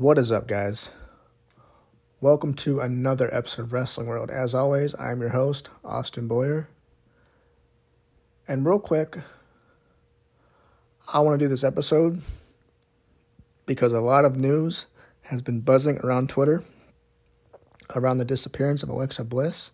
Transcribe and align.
What 0.00 0.16
is 0.16 0.32
up, 0.32 0.48
guys? 0.48 0.92
Welcome 2.22 2.54
to 2.54 2.80
another 2.80 3.28
episode 3.34 3.64
of 3.64 3.74
Wrestling 3.74 4.06
World. 4.06 4.30
As 4.30 4.54
always, 4.54 4.98
I'm 4.98 5.20
your 5.20 5.28
host, 5.28 5.68
Austin 5.84 6.26
Boyer. 6.26 6.70
And 8.48 8.64
real 8.64 8.78
quick, 8.78 9.18
I 11.12 11.20
want 11.20 11.38
to 11.38 11.44
do 11.44 11.50
this 11.50 11.62
episode 11.62 12.22
because 13.66 13.92
a 13.92 14.00
lot 14.00 14.24
of 14.24 14.38
news 14.38 14.86
has 15.24 15.42
been 15.42 15.60
buzzing 15.60 15.98
around 15.98 16.30
Twitter 16.30 16.64
around 17.94 18.16
the 18.16 18.24
disappearance 18.24 18.82
of 18.82 18.88
Alexa 18.88 19.24
Bliss. 19.24 19.70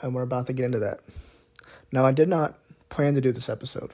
And 0.00 0.14
we're 0.14 0.22
about 0.22 0.46
to 0.46 0.54
get 0.54 0.64
into 0.64 0.78
that. 0.78 1.00
Now, 1.92 2.06
I 2.06 2.12
did 2.12 2.30
not 2.30 2.58
plan 2.88 3.14
to 3.14 3.20
do 3.20 3.30
this 3.30 3.50
episode, 3.50 3.92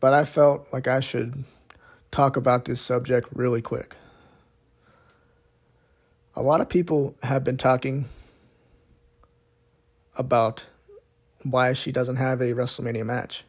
but 0.00 0.12
I 0.12 0.24
felt 0.24 0.66
like 0.72 0.88
I 0.88 0.98
should 0.98 1.44
talk 2.10 2.36
about 2.36 2.64
this 2.64 2.80
subject 2.80 3.28
really 3.34 3.62
quick. 3.62 3.96
A 6.34 6.42
lot 6.42 6.60
of 6.60 6.68
people 6.68 7.14
have 7.22 7.44
been 7.44 7.56
talking 7.56 8.08
about 10.16 10.66
why 11.42 11.72
she 11.72 11.92
doesn't 11.92 12.16
have 12.16 12.40
a 12.40 12.52
WrestleMania 12.52 13.04
match. 13.04 13.44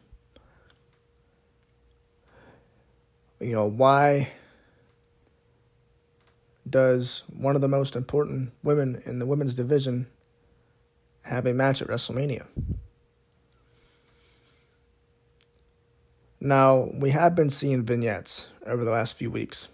You 3.40 3.52
know, 3.52 3.66
why 3.66 4.32
does 6.68 7.24
one 7.36 7.54
of 7.56 7.60
the 7.60 7.68
most 7.68 7.96
important 7.96 8.52
women 8.62 9.02
in 9.04 9.18
the 9.18 9.26
women's 9.26 9.54
division 9.54 10.06
have 11.22 11.46
a 11.46 11.52
match 11.52 11.82
at 11.82 11.88
WrestleMania? 11.88 12.46
Now, 16.44 16.90
we 16.92 17.10
have 17.10 17.36
been 17.36 17.50
seeing 17.50 17.84
vignettes 17.84 18.48
over 18.66 18.84
the 18.84 18.90
last 18.90 19.16
few 19.16 19.30
weeks. 19.30 19.68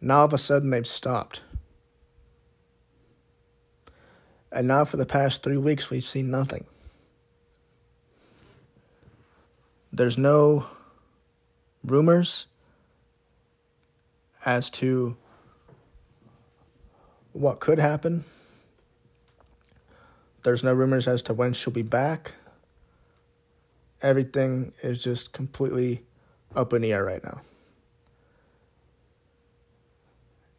Now, 0.00 0.18
all 0.18 0.26
of 0.26 0.32
a 0.32 0.38
sudden, 0.38 0.70
they've 0.70 0.86
stopped. 0.86 1.42
And 4.52 4.68
now, 4.68 4.84
for 4.84 4.98
the 4.98 5.04
past 5.04 5.42
three 5.42 5.56
weeks, 5.56 5.90
we've 5.90 6.04
seen 6.04 6.30
nothing. 6.30 6.64
There's 9.92 10.16
no 10.16 10.66
rumors 11.82 12.46
as 14.44 14.70
to 14.70 15.16
what 17.32 17.58
could 17.58 17.80
happen. 17.80 18.26
There's 20.44 20.62
no 20.62 20.72
rumors 20.72 21.08
as 21.08 21.20
to 21.24 21.34
when 21.34 21.52
she'll 21.52 21.72
be 21.72 21.82
back 21.82 22.34
everything 24.02 24.72
is 24.82 25.02
just 25.02 25.32
completely 25.32 26.02
up 26.54 26.72
in 26.72 26.82
the 26.82 26.92
air 26.92 27.04
right 27.04 27.22
now. 27.24 27.40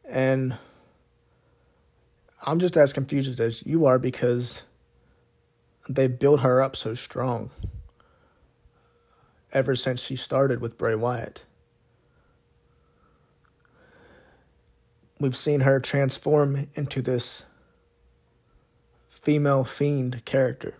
And 0.09 0.57
I'm 2.45 2.59
just 2.59 2.77
as 2.77 2.93
confused 2.93 3.39
as 3.39 3.65
you 3.65 3.85
are 3.85 3.99
because 3.99 4.63
they 5.87 6.07
built 6.07 6.41
her 6.41 6.61
up 6.61 6.75
so 6.75 6.95
strong 6.95 7.51
ever 9.51 9.75
since 9.75 10.01
she 10.01 10.15
started 10.15 10.61
with 10.61 10.77
Bray 10.77 10.95
Wyatt. 10.95 11.45
We've 15.19 15.37
seen 15.37 15.61
her 15.61 15.79
transform 15.79 16.67
into 16.75 17.01
this 17.01 17.45
female 19.07 19.63
fiend 19.63 20.25
character. 20.25 20.75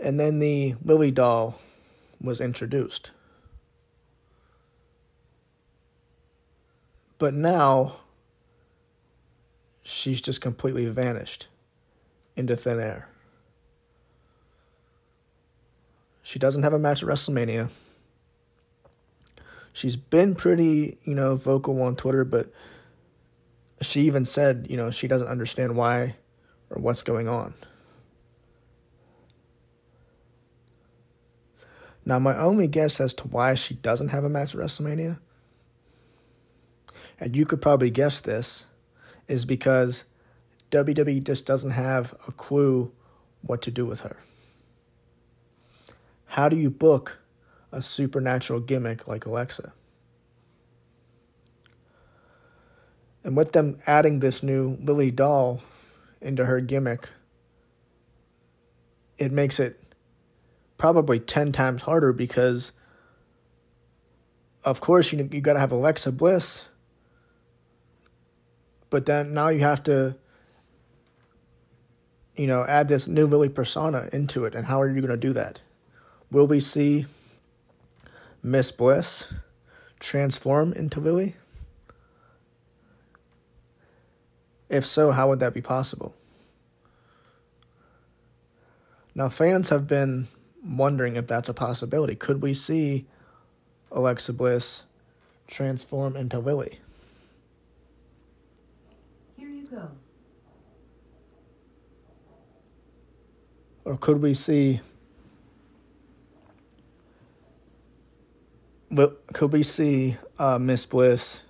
And 0.00 0.18
then 0.18 0.38
the 0.38 0.74
Lily 0.84 1.10
doll 1.10 1.58
was 2.20 2.40
introduced. 2.40 3.10
But 7.18 7.34
now 7.34 7.96
she's 9.82 10.20
just 10.20 10.40
completely 10.40 10.86
vanished 10.86 11.48
into 12.36 12.56
thin 12.56 12.80
air. 12.80 13.08
She 16.22 16.38
doesn't 16.38 16.62
have 16.62 16.72
a 16.72 16.78
match 16.78 17.02
at 17.02 17.08
WrestleMania. 17.08 17.68
She's 19.72 19.96
been 19.96 20.34
pretty, 20.34 20.98
you 21.04 21.14
know, 21.14 21.36
vocal 21.36 21.80
on 21.82 21.96
Twitter, 21.96 22.24
but 22.24 22.50
she 23.80 24.02
even 24.02 24.24
said, 24.24 24.66
you 24.70 24.76
know, 24.76 24.90
she 24.90 25.06
doesn't 25.06 25.28
understand 25.28 25.76
why 25.76 26.16
or 26.70 26.80
what's 26.80 27.02
going 27.02 27.28
on. 27.28 27.54
Now, 32.06 32.18
my 32.18 32.36
only 32.36 32.68
guess 32.68 33.00
as 33.00 33.14
to 33.14 33.28
why 33.28 33.54
she 33.54 33.74
doesn't 33.74 34.08
have 34.08 34.24
a 34.24 34.28
match 34.28 34.54
at 34.54 34.60
WrestleMania, 34.60 35.18
and 37.18 37.34
you 37.34 37.46
could 37.46 37.62
probably 37.62 37.90
guess 37.90 38.20
this, 38.20 38.66
is 39.26 39.44
because 39.44 40.04
WWE 40.70 41.22
just 41.24 41.46
doesn't 41.46 41.70
have 41.70 42.14
a 42.28 42.32
clue 42.32 42.92
what 43.42 43.62
to 43.62 43.70
do 43.70 43.86
with 43.86 44.00
her. 44.00 44.16
How 46.26 46.48
do 46.48 46.56
you 46.56 46.68
book 46.68 47.18
a 47.72 47.80
supernatural 47.80 48.60
gimmick 48.60 49.06
like 49.06 49.24
Alexa? 49.24 49.72
And 53.22 53.36
with 53.36 53.52
them 53.52 53.78
adding 53.86 54.20
this 54.20 54.42
new 54.42 54.76
Lily 54.82 55.10
doll 55.10 55.62
into 56.20 56.44
her 56.44 56.60
gimmick, 56.60 57.08
it 59.16 59.32
makes 59.32 59.58
it 59.58 59.80
probably 60.78 61.18
10 61.18 61.52
times 61.52 61.82
harder 61.82 62.12
because 62.12 62.72
of 64.64 64.80
course 64.80 65.12
you 65.12 65.28
you 65.32 65.40
got 65.40 65.54
to 65.54 65.60
have 65.60 65.72
Alexa 65.72 66.12
Bliss 66.12 66.64
but 68.94 69.06
then 69.06 69.34
now 69.34 69.48
you 69.48 69.60
have 69.60 69.82
to 69.82 70.14
you 72.36 72.46
know 72.46 72.64
add 72.64 72.86
this 72.88 73.08
new 73.08 73.26
Lily 73.26 73.48
persona 73.48 74.08
into 74.12 74.44
it 74.44 74.54
and 74.54 74.66
how 74.66 74.80
are 74.80 74.88
you 74.88 75.00
going 75.00 75.10
to 75.10 75.16
do 75.16 75.32
that? 75.32 75.60
Will 76.30 76.46
we 76.46 76.60
see 76.60 77.06
Miss 78.42 78.70
Bliss 78.70 79.26
transform 80.00 80.72
into 80.74 81.00
Lily? 81.00 81.34
If 84.68 84.86
so 84.86 85.10
how 85.10 85.28
would 85.28 85.40
that 85.40 85.54
be 85.54 85.60
possible? 85.60 86.14
Now 89.14 89.28
fans 89.28 89.68
have 89.70 89.86
been 89.86 90.28
wondering 90.64 91.16
if 91.16 91.26
that's 91.26 91.48
a 91.48 91.54
possibility. 91.54 92.14
Could 92.14 92.42
we 92.42 92.54
see 92.54 93.06
Alexa 93.92 94.32
Bliss 94.32 94.84
transform 95.46 96.16
into 96.16 96.38
Lily? 96.38 96.80
Here 99.36 99.48
you 99.48 99.66
go. 99.66 99.90
Or 103.84 103.96
could 103.96 104.22
we 104.22 104.34
see 104.34 104.80
could 109.32 109.52
we 109.52 109.62
see 109.62 110.16
uh, 110.38 110.58
Miss 110.58 110.86
Bliss 110.86 111.42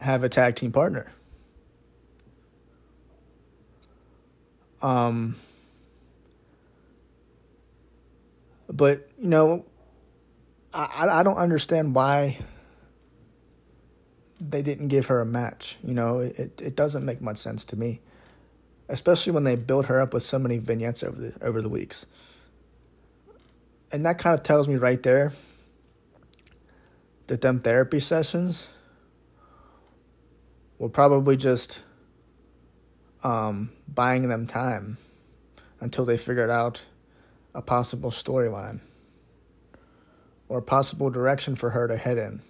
have 0.00 0.24
a 0.24 0.28
tag 0.28 0.56
team 0.56 0.72
partner? 0.72 1.12
Um, 4.80 5.36
But, 8.72 9.08
you 9.18 9.28
know, 9.28 9.66
I, 10.72 11.20
I 11.20 11.22
don't 11.22 11.36
understand 11.36 11.94
why 11.94 12.38
they 14.40 14.62
didn't 14.62 14.88
give 14.88 15.06
her 15.06 15.20
a 15.20 15.26
match. 15.26 15.76
You 15.84 15.92
know, 15.92 16.20
it, 16.20 16.60
it 16.60 16.74
doesn't 16.74 17.04
make 17.04 17.20
much 17.20 17.36
sense 17.36 17.66
to 17.66 17.76
me. 17.76 18.00
Especially 18.88 19.32
when 19.32 19.44
they 19.44 19.56
built 19.56 19.86
her 19.86 20.00
up 20.00 20.14
with 20.14 20.22
so 20.22 20.38
many 20.38 20.58
vignettes 20.58 21.02
over 21.02 21.20
the 21.20 21.44
over 21.44 21.62
the 21.62 21.68
weeks. 21.68 22.06
And 23.92 24.04
that 24.06 24.18
kind 24.18 24.34
of 24.34 24.42
tells 24.42 24.66
me 24.66 24.76
right 24.76 25.02
there 25.02 25.32
that 27.26 27.42
them 27.42 27.60
therapy 27.60 28.00
sessions 28.00 28.66
were 30.78 30.88
probably 30.88 31.36
just 31.36 31.82
um, 33.22 33.70
buying 33.86 34.28
them 34.28 34.46
time 34.46 34.98
until 35.80 36.04
they 36.04 36.16
figured 36.16 36.50
out 36.50 36.84
a 37.54 37.62
possible 37.62 38.10
storyline 38.10 38.80
or 40.48 40.58
a 40.58 40.62
possible 40.62 41.10
direction 41.10 41.54
for 41.54 41.70
her 41.70 41.88
to 41.88 41.96
head 41.96 42.18
in. 42.18 42.42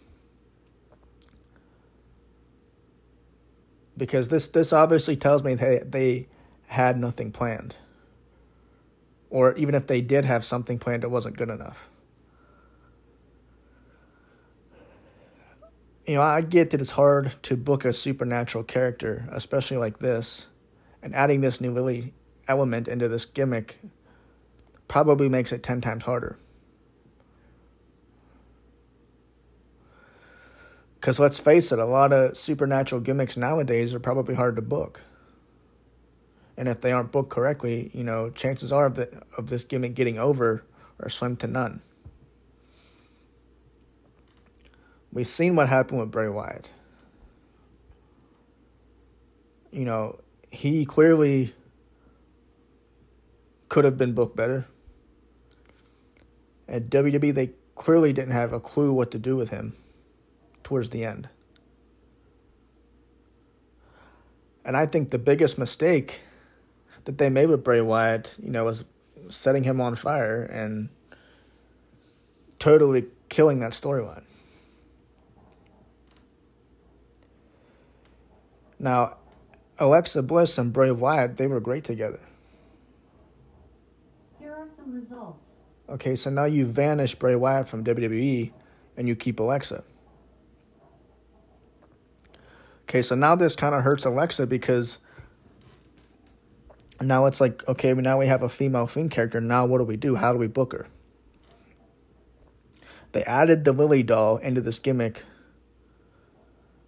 Because 3.96 4.28
this, 4.28 4.48
this 4.48 4.72
obviously 4.72 5.16
tells 5.16 5.44
me 5.44 5.54
they, 5.54 5.80
they 5.84 6.26
had 6.66 6.98
nothing 6.98 7.30
planned. 7.30 7.76
Or 9.30 9.54
even 9.56 9.74
if 9.74 9.86
they 9.86 10.00
did 10.00 10.24
have 10.24 10.44
something 10.44 10.78
planned, 10.78 11.04
it 11.04 11.10
wasn't 11.10 11.36
good 11.36 11.50
enough. 11.50 11.88
You 16.06 16.16
know, 16.16 16.22
I 16.22 16.40
get 16.40 16.70
that 16.70 16.80
it's 16.80 16.90
hard 16.90 17.32
to 17.44 17.56
book 17.56 17.84
a 17.84 17.92
supernatural 17.92 18.64
character, 18.64 19.28
especially 19.30 19.76
like 19.76 19.98
this, 19.98 20.48
and 21.02 21.14
adding 21.14 21.40
this 21.40 21.60
new 21.60 21.70
Lily 21.70 22.12
element 22.48 22.88
into 22.88 23.08
this 23.08 23.24
gimmick 23.24 23.78
probably 24.92 25.26
makes 25.26 25.52
it 25.52 25.62
10 25.62 25.80
times 25.80 26.04
harder. 26.04 26.36
Because 31.00 31.18
let's 31.18 31.38
face 31.38 31.72
it, 31.72 31.78
a 31.78 31.86
lot 31.86 32.12
of 32.12 32.36
supernatural 32.36 33.00
gimmicks 33.00 33.38
nowadays 33.38 33.94
are 33.94 33.98
probably 33.98 34.34
hard 34.34 34.54
to 34.56 34.60
book. 34.60 35.00
And 36.58 36.68
if 36.68 36.82
they 36.82 36.92
aren't 36.92 37.10
booked 37.10 37.30
correctly, 37.30 37.90
you 37.94 38.04
know, 38.04 38.28
chances 38.28 38.70
are 38.70 38.84
of, 38.84 38.96
the, 38.96 39.08
of 39.38 39.48
this 39.48 39.64
gimmick 39.64 39.94
getting 39.94 40.18
over 40.18 40.62
are 41.00 41.08
slim 41.08 41.36
to 41.36 41.46
none. 41.46 41.80
We've 45.10 45.26
seen 45.26 45.56
what 45.56 45.70
happened 45.70 46.00
with 46.00 46.10
Bray 46.10 46.28
Wyatt. 46.28 46.70
You 49.70 49.86
know, 49.86 50.20
he 50.50 50.84
clearly 50.84 51.54
could 53.70 53.86
have 53.86 53.96
been 53.96 54.12
booked 54.12 54.36
better. 54.36 54.66
At 56.68 56.90
WWE, 56.90 57.34
they 57.34 57.50
clearly 57.74 58.12
didn't 58.12 58.32
have 58.32 58.52
a 58.52 58.60
clue 58.60 58.92
what 58.92 59.10
to 59.10 59.18
do 59.18 59.36
with 59.36 59.50
him 59.50 59.74
towards 60.62 60.90
the 60.90 61.04
end. 61.04 61.28
And 64.64 64.76
I 64.76 64.86
think 64.86 65.10
the 65.10 65.18
biggest 65.18 65.58
mistake 65.58 66.20
that 67.04 67.18
they 67.18 67.28
made 67.28 67.46
with 67.46 67.64
Bray 67.64 67.80
Wyatt, 67.80 68.36
you 68.40 68.50
know, 68.50 68.64
was 68.64 68.84
setting 69.28 69.64
him 69.64 69.80
on 69.80 69.96
fire 69.96 70.42
and 70.44 70.88
totally 72.58 73.06
killing 73.28 73.60
that 73.60 73.72
storyline. 73.72 74.24
Now, 78.78 79.16
Alexa 79.78 80.22
Bliss 80.22 80.58
and 80.58 80.72
Bray 80.72 80.90
Wyatt, 80.90 81.36
they 81.36 81.46
were 81.46 81.60
great 81.60 81.84
together. 81.84 82.20
Here 84.38 84.52
are 84.52 84.68
some 84.68 84.92
results. 84.92 85.56
Okay, 85.92 86.16
so 86.16 86.30
now 86.30 86.44
you 86.44 86.64
vanish 86.64 87.14
Bray 87.14 87.36
Wyatt 87.36 87.68
from 87.68 87.84
WWE 87.84 88.50
and 88.96 89.06
you 89.06 89.14
keep 89.14 89.38
Alexa. 89.38 89.84
Okay, 92.84 93.02
so 93.02 93.14
now 93.14 93.36
this 93.36 93.54
kind 93.54 93.74
of 93.74 93.82
hurts 93.82 94.06
Alexa 94.06 94.46
because 94.46 95.00
now 96.98 97.26
it's 97.26 97.42
like, 97.42 97.68
okay, 97.68 97.92
now 97.92 98.18
we 98.18 98.26
have 98.26 98.42
a 98.42 98.48
female 98.48 98.86
Fiend 98.86 99.10
character. 99.10 99.38
Now 99.38 99.66
what 99.66 99.78
do 99.78 99.84
we 99.84 99.98
do? 99.98 100.16
How 100.16 100.32
do 100.32 100.38
we 100.38 100.46
book 100.46 100.72
her? 100.72 100.86
They 103.12 103.22
added 103.24 103.64
the 103.64 103.72
Lily 103.72 104.02
doll 104.02 104.38
into 104.38 104.62
this 104.62 104.78
gimmick. 104.78 105.24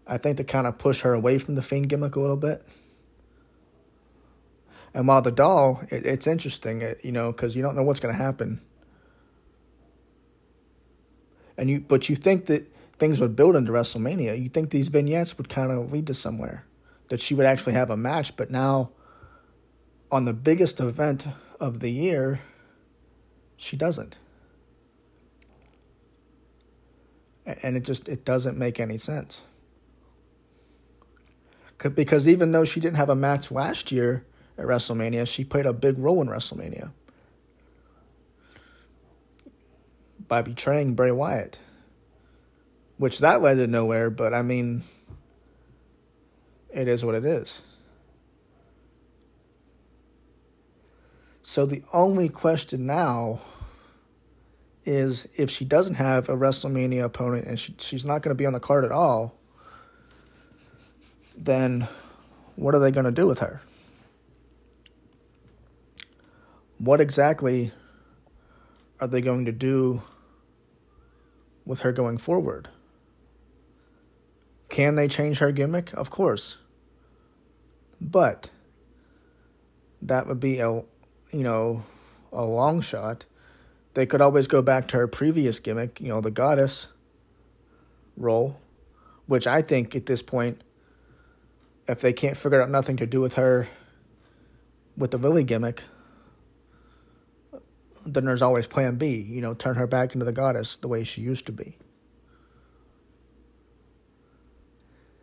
I 0.06 0.16
think 0.16 0.38
to 0.38 0.44
kind 0.44 0.66
of 0.66 0.78
push 0.78 1.02
her 1.02 1.12
away 1.12 1.36
from 1.36 1.56
the 1.56 1.62
Fiend 1.62 1.90
gimmick 1.90 2.16
a 2.16 2.20
little 2.20 2.36
bit. 2.38 2.66
And 4.94 5.06
while 5.06 5.20
the 5.20 5.30
doll, 5.30 5.82
it, 5.90 6.06
it's 6.06 6.26
interesting, 6.26 6.80
it, 6.80 7.04
you 7.04 7.12
know, 7.12 7.32
because 7.32 7.54
you 7.54 7.62
don't 7.62 7.76
know 7.76 7.82
what's 7.82 8.00
going 8.00 8.14
to 8.14 8.22
happen. 8.22 8.62
And 11.56 11.70
you, 11.70 11.80
but 11.80 12.08
you 12.08 12.16
think 12.16 12.46
that 12.46 12.72
things 12.98 13.20
would 13.20 13.36
build 13.36 13.56
into 13.56 13.72
WrestleMania. 13.72 14.40
You 14.40 14.48
think 14.48 14.70
these 14.70 14.88
vignettes 14.88 15.36
would 15.38 15.48
kind 15.48 15.70
of 15.70 15.92
lead 15.92 16.06
to 16.08 16.14
somewhere, 16.14 16.64
that 17.08 17.20
she 17.20 17.34
would 17.34 17.46
actually 17.46 17.74
have 17.74 17.90
a 17.90 17.96
match. 17.96 18.36
But 18.36 18.50
now, 18.50 18.90
on 20.10 20.24
the 20.24 20.32
biggest 20.32 20.80
event 20.80 21.26
of 21.60 21.80
the 21.80 21.90
year, 21.90 22.40
she 23.56 23.76
doesn't. 23.76 24.18
And 27.46 27.76
it 27.76 27.80
just 27.80 28.08
it 28.08 28.24
doesn't 28.24 28.56
make 28.56 28.80
any 28.80 28.96
sense. 28.96 29.44
Because 31.78 32.26
even 32.26 32.52
though 32.52 32.64
she 32.64 32.80
didn't 32.80 32.96
have 32.96 33.10
a 33.10 33.14
match 33.14 33.50
last 33.50 33.92
year 33.92 34.24
at 34.56 34.64
WrestleMania, 34.64 35.28
she 35.28 35.44
played 35.44 35.66
a 35.66 35.72
big 35.72 35.98
role 35.98 36.22
in 36.22 36.28
WrestleMania 36.28 36.90
by 40.28 40.42
betraying 40.42 40.94
Bray 40.94 41.10
Wyatt 41.10 41.58
which 42.96 43.18
that 43.18 43.42
led 43.42 43.56
to 43.56 43.66
nowhere, 43.66 44.10
but 44.10 44.32
I 44.32 44.42
mean, 44.42 44.84
it 46.72 46.88
is 46.88 47.04
what 47.04 47.14
it 47.14 47.24
is. 47.24 47.62
So 51.42 51.66
the 51.66 51.82
only 51.92 52.28
question 52.28 52.86
now 52.86 53.42
is 54.84 55.28
if 55.36 55.50
she 55.50 55.64
doesn't 55.64 55.94
have 55.94 56.28
a 56.28 56.36
WrestleMania 56.36 57.04
opponent 57.04 57.46
and 57.46 57.58
she, 57.58 57.74
she's 57.78 58.04
not 58.04 58.22
going 58.22 58.30
to 58.30 58.34
be 58.34 58.46
on 58.46 58.52
the 58.52 58.60
card 58.60 58.84
at 58.84 58.92
all, 58.92 59.34
then 61.36 61.88
what 62.56 62.74
are 62.74 62.78
they 62.78 62.90
going 62.90 63.04
to 63.04 63.12
do 63.12 63.26
with 63.26 63.40
her? 63.40 63.60
What 66.78 67.00
exactly 67.00 67.72
are 69.00 69.06
they 69.06 69.20
going 69.20 69.46
to 69.46 69.52
do 69.52 70.02
with 71.64 71.80
her 71.80 71.92
going 71.92 72.18
forward? 72.18 72.68
Can 74.68 74.94
they 74.94 75.08
change 75.08 75.38
her 75.38 75.52
gimmick? 75.52 75.92
Of 75.94 76.10
course. 76.10 76.58
But 78.00 78.50
that 80.02 80.26
would 80.26 80.40
be 80.40 80.58
a 80.60 80.70
you 80.70 80.84
know 81.32 81.84
a 82.32 82.44
long 82.44 82.80
shot. 82.80 83.24
They 83.94 84.06
could 84.06 84.20
always 84.20 84.46
go 84.46 84.60
back 84.60 84.88
to 84.88 84.96
her 84.96 85.06
previous 85.06 85.60
gimmick, 85.60 86.00
you 86.00 86.08
know, 86.08 86.20
the 86.20 86.30
goddess 86.30 86.88
role, 88.16 88.60
which 89.26 89.46
I 89.46 89.62
think 89.62 89.94
at 89.94 90.06
this 90.06 90.22
point 90.22 90.60
if 91.86 92.00
they 92.00 92.12
can't 92.12 92.36
figure 92.36 92.62
out 92.62 92.70
nothing 92.70 92.96
to 92.96 93.06
do 93.06 93.20
with 93.20 93.34
her 93.34 93.68
with 94.96 95.10
the 95.10 95.18
Lily 95.18 95.44
gimmick, 95.44 95.82
then 98.06 98.25
there's 98.25 98.43
always 98.43 98.67
plan 98.67 98.96
B, 98.96 99.17
you 99.17 99.41
know, 99.41 99.55
turn 99.55 99.77
her 99.77 99.87
back 99.87 100.15
into 100.15 100.25
the 100.25 100.32
goddess 100.32 100.77
the 100.77 100.89
way 100.89 101.05
she 101.05 101.20
used 101.20 101.46
to 101.46 101.53
be. 101.53 101.77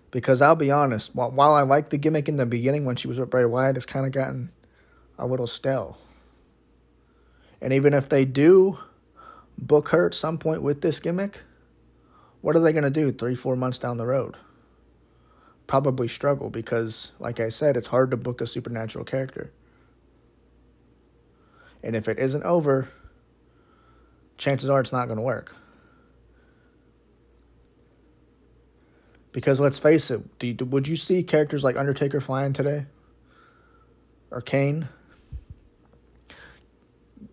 Because 0.10 0.42
I'll 0.42 0.56
be 0.56 0.72
honest, 0.72 1.16
while, 1.16 1.54
I 1.54 1.62
liked 1.62 1.90
the 1.90 1.98
gimmick 1.98 2.28
in 2.28 2.36
the 2.36 2.46
beginning 2.46 2.84
when 2.86 2.98
she 2.98 3.08
was 3.08 3.20
with 3.20 3.30
Bray 3.30 3.46
Wyatt, 3.46 3.78
it's 3.78 3.86
kind 3.86 4.06
of 4.06 4.12
gotten 4.12 4.52
a 5.18 5.26
little 5.26 5.48
stale. 5.48 5.98
And 7.62 7.72
even 7.72 7.94
if 7.94 8.10
they 8.10 8.26
do 8.26 8.78
book 9.58 9.90
her 9.90 10.08
at 10.08 10.14
some 10.14 10.38
point 10.38 10.64
with 10.64 10.82
this 10.82 11.00
gimmick, 11.00 11.40
what 12.42 12.56
are 12.56 12.60
they 12.60 12.74
going 12.74 12.84
to 12.84 12.90
do 12.90 13.12
three, 13.12 13.36
four 13.36 13.56
months 13.56 13.78
down 13.78 13.98
the 13.98 14.06
road? 14.06 14.36
Probably 15.68 16.10
struggle 16.10 16.50
because, 16.50 17.14
like 17.20 17.40
I 17.40 17.50
said, 17.50 17.78
it's 17.78 17.88
hard 17.88 18.12
to 18.12 18.18
book 18.18 18.42
a 18.42 18.48
supernatural 18.48 19.06
character. 19.06 19.52
And 21.84 21.96
if 21.96 22.08
it 22.08 22.20
isn't 22.20 22.44
over, 22.44 22.90
chances 24.38 24.70
are 24.70 24.80
it's 24.80 24.92
not 24.92 25.06
going 25.06 25.18
to 25.18 25.24
work. 25.24 25.56
Because 29.32 29.60
let's 29.60 29.80
face 29.80 30.12
it, 30.12 30.22
you, 30.42 30.56
would 30.66 30.88
you 30.88 30.98
see 30.98 31.24
characters 31.24 31.64
like 31.64 31.78
Undertaker 31.78 32.20
flying 32.20 32.54
today? 32.54 32.86
Or 34.30 34.42
Kane? 34.42 34.90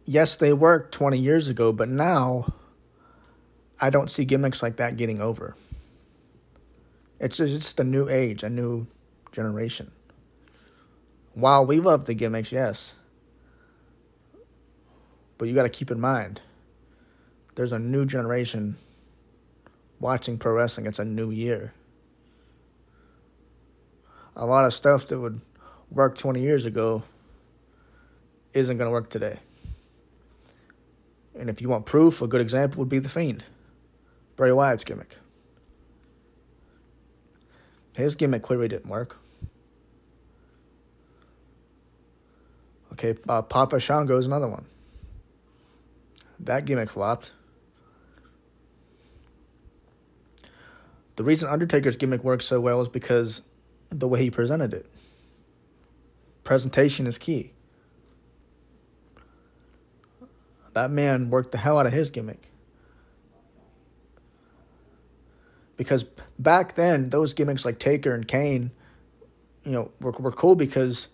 Yes, 0.05 0.37
they 0.37 0.53
worked 0.53 0.93
20 0.93 1.19
years 1.19 1.49
ago, 1.49 1.73
but 1.73 1.89
now 1.89 2.53
I 3.81 3.91
don't 3.91 4.11
see 4.11 4.25
gimmicks 4.25 4.63
like 4.63 4.77
that 4.77 4.97
getting 4.97 5.21
over. 5.21 5.55
It's 7.21 7.37
just 7.37 7.53
it's 7.53 7.73
the 7.73 7.85
new 7.85 8.09
age, 8.09 8.43
a 8.43 8.49
new 8.49 8.87
generation. 9.33 9.91
While 11.35 11.67
we 11.67 11.81
love 11.81 12.05
the 12.05 12.15
gimmicks, 12.15 12.53
yes. 12.53 12.95
But 15.39 15.49
you 15.49 15.55
got 15.55 15.63
to 15.63 15.69
keep 15.69 15.91
in 15.91 16.01
mind, 16.01 16.43
there's 17.55 17.73
a 17.73 17.79
new 17.79 18.05
generation 18.05 18.77
watching 20.01 20.39
pro 20.39 20.53
wrestling. 20.53 20.87
It's 20.87 20.99
a 20.99 21.05
new 21.05 21.31
year. 21.31 21.73
A 24.37 24.47
lot 24.47 24.65
of 24.65 24.75
stuff 24.75 25.07
that 25.07 25.19
would 25.19 25.41
work 25.91 26.17
20 26.17 26.41
years 26.41 26.67
ago 26.67 27.03
isn't 28.53 28.77
going 28.77 28.87
to 28.87 28.93
work 28.93 29.11
today. 29.11 29.39
And 31.39 31.49
if 31.49 31.63
you 31.63 31.69
want 31.69 31.87
proof, 31.87 32.21
a 32.21 32.27
good 32.27 32.41
example 32.41 32.81
would 32.81 32.89
be 32.89 32.99
The 32.99 33.09
Fiend, 33.09 33.45
Bray 34.37 34.53
Wyatt's 34.53 34.85
gimmick. 34.85 35.17
His 37.95 38.15
gimmick 38.15 38.43
clearly 38.43 38.69
didn't 38.69 38.89
work. 38.89 39.17
Okay, 42.93 43.17
uh, 43.29 43.43
Papa 43.43 43.79
Shango 43.79 44.17
is 44.19 44.27
another 44.27 44.49
one. 44.49 44.67
That 46.41 46.65
gimmick 46.65 46.91
flopped. 46.91 47.33
The 51.17 51.25
reason 51.25 51.49
Undertaker's 51.49 51.97
gimmick 51.97 52.23
works 52.23 52.47
so 52.47 52.61
well 52.61 52.81
is 52.81 52.89
because 52.89 53.43
the 53.91 54.07
way 54.07 54.23
he 54.23 54.31
presented 54.31 54.73
it. 54.73 54.87
Presentation 56.45 57.07
is 57.07 57.19
key. 57.19 57.53
That 60.75 60.93
man 60.93 61.29
worked 61.31 61.51
the 61.51 61.59
hell 61.59 61.79
out 61.79 61.87
of 61.87 61.93
his 61.93 62.11
gimmick. 62.11 62.53
Because 65.77 66.05
back 66.39 66.77
then, 66.77 67.09
those 67.11 67.33
gimmicks 67.33 67.65
like 67.65 67.79
Taker 67.79 68.15
and 68.15 68.27
Kane, 68.27 68.71
you 69.65 69.73
know, 69.73 69.91
were, 70.01 70.13
were 70.13 70.33
cool 70.33 70.55
because 70.55 71.09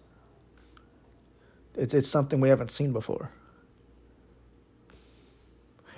it's, 1.76 1.94
it's 1.94 2.08
something 2.08 2.40
we 2.40 2.50
haven't 2.50 2.70
seen 2.70 2.92
before. 2.92 3.30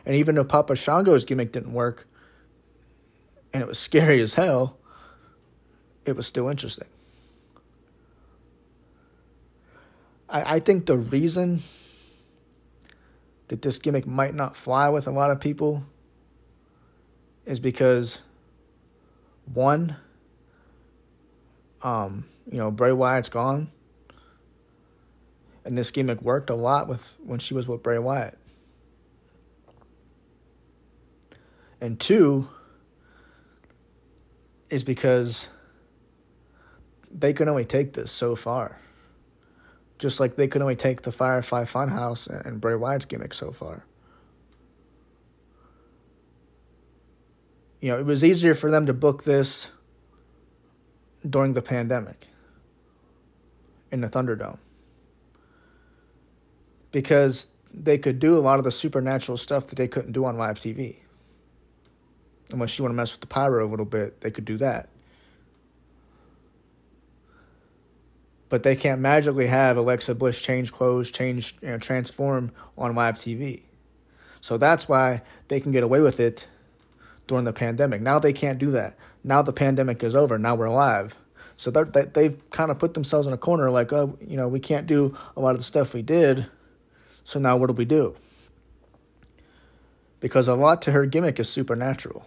And 0.06 0.14
even 0.14 0.36
though 0.36 0.44
Papa 0.44 0.76
Shango's 0.76 1.24
gimmick 1.24 1.50
didn't 1.52 1.72
work, 1.72 2.06
and 3.52 3.60
it 3.60 3.66
was 3.66 3.78
scary 3.78 4.20
as 4.20 4.34
hell, 4.34 4.78
it 6.04 6.14
was 6.14 6.26
still 6.26 6.48
interesting. 6.48 6.86
I, 10.28 10.56
I 10.56 10.58
think 10.60 10.86
the 10.86 10.96
reason 10.96 11.62
that 13.48 13.62
this 13.62 13.78
gimmick 13.78 14.06
might 14.06 14.34
not 14.34 14.56
fly 14.56 14.88
with 14.88 15.08
a 15.08 15.10
lot 15.10 15.30
of 15.30 15.40
people 15.40 15.84
is 17.44 17.60
because 17.60 18.20
one, 19.52 19.96
um, 21.82 22.24
you 22.50 22.58
know, 22.58 22.70
Bray 22.70 22.92
Wyatt's 22.92 23.28
gone. 23.28 23.70
And 25.64 25.76
this 25.76 25.90
gimmick 25.90 26.22
worked 26.22 26.50
a 26.50 26.54
lot 26.54 26.86
with 26.86 27.14
when 27.24 27.40
she 27.40 27.54
was 27.54 27.66
with 27.66 27.82
Bray 27.82 27.98
Wyatt. 27.98 28.38
And 31.80 32.00
two 32.00 32.48
is 34.70 34.84
because 34.84 35.48
they 37.10 37.32
can 37.32 37.48
only 37.48 37.64
take 37.64 37.92
this 37.92 38.10
so 38.10 38.34
far. 38.36 38.78
Just 39.98 40.20
like 40.20 40.36
they 40.36 40.48
could 40.48 40.62
only 40.62 40.76
take 40.76 41.02
the 41.02 41.12
Firefly 41.12 41.64
Funhouse 41.64 42.28
and 42.28 42.60
Bray 42.60 42.74
Wyatt's 42.74 43.06
gimmick 43.06 43.32
so 43.32 43.52
far. 43.52 43.84
You 47.80 47.92
know, 47.92 47.98
it 47.98 48.04
was 48.04 48.24
easier 48.24 48.54
for 48.54 48.70
them 48.70 48.86
to 48.86 48.92
book 48.92 49.24
this 49.24 49.70
during 51.28 51.52
the 51.52 51.62
pandemic 51.62 52.26
in 53.92 54.00
the 54.00 54.08
Thunderdome 54.08 54.58
because 56.90 57.48
they 57.72 57.98
could 57.98 58.18
do 58.18 58.36
a 58.36 58.40
lot 58.40 58.58
of 58.58 58.64
the 58.64 58.72
supernatural 58.72 59.36
stuff 59.36 59.66
that 59.68 59.76
they 59.76 59.88
couldn't 59.88 60.12
do 60.12 60.24
on 60.24 60.36
live 60.36 60.58
TV. 60.58 60.96
Unless 62.52 62.78
you 62.78 62.84
want 62.84 62.92
to 62.92 62.96
mess 62.96 63.12
with 63.12 63.20
the 63.20 63.26
pyro 63.26 63.66
a 63.66 63.68
little 63.68 63.86
bit, 63.86 64.20
they 64.20 64.30
could 64.30 64.44
do 64.44 64.56
that. 64.58 64.88
but 68.48 68.62
they 68.62 68.76
can't 68.76 69.00
magically 69.00 69.46
have 69.46 69.76
Alexa 69.76 70.14
Bliss 70.14 70.40
change 70.40 70.72
clothes, 70.72 71.10
change, 71.10 71.56
you 71.62 71.68
know, 71.68 71.78
transform 71.78 72.52
on 72.78 72.94
live 72.94 73.16
TV. 73.16 73.62
So 74.40 74.56
that's 74.56 74.88
why 74.88 75.22
they 75.48 75.60
can 75.60 75.72
get 75.72 75.82
away 75.82 76.00
with 76.00 76.20
it 76.20 76.46
during 77.26 77.44
the 77.44 77.52
pandemic. 77.52 78.00
Now 78.00 78.18
they 78.18 78.32
can't 78.32 78.58
do 78.58 78.70
that. 78.72 78.96
Now 79.24 79.42
the 79.42 79.52
pandemic 79.52 80.04
is 80.04 80.14
over. 80.14 80.38
Now 80.38 80.54
we're 80.54 80.68
live. 80.68 81.16
So 81.56 81.70
they 81.70 82.02
they've 82.02 82.50
kind 82.50 82.70
of 82.70 82.78
put 82.78 82.94
themselves 82.94 83.26
in 83.26 83.32
a 83.32 83.38
corner 83.38 83.70
like, 83.70 83.92
oh, 83.92 84.16
you 84.20 84.36
know, 84.36 84.46
we 84.46 84.60
can't 84.60 84.86
do 84.86 85.16
a 85.36 85.40
lot 85.40 85.52
of 85.52 85.58
the 85.58 85.64
stuff 85.64 85.94
we 85.94 86.02
did. 86.02 86.46
So 87.24 87.40
now 87.40 87.56
what 87.56 87.66
do 87.66 87.72
we 87.72 87.84
do? 87.84 88.14
Because 90.20 90.46
a 90.48 90.54
lot 90.54 90.82
to 90.82 90.92
her 90.92 91.06
gimmick 91.06 91.40
is 91.40 91.48
supernatural. 91.48 92.24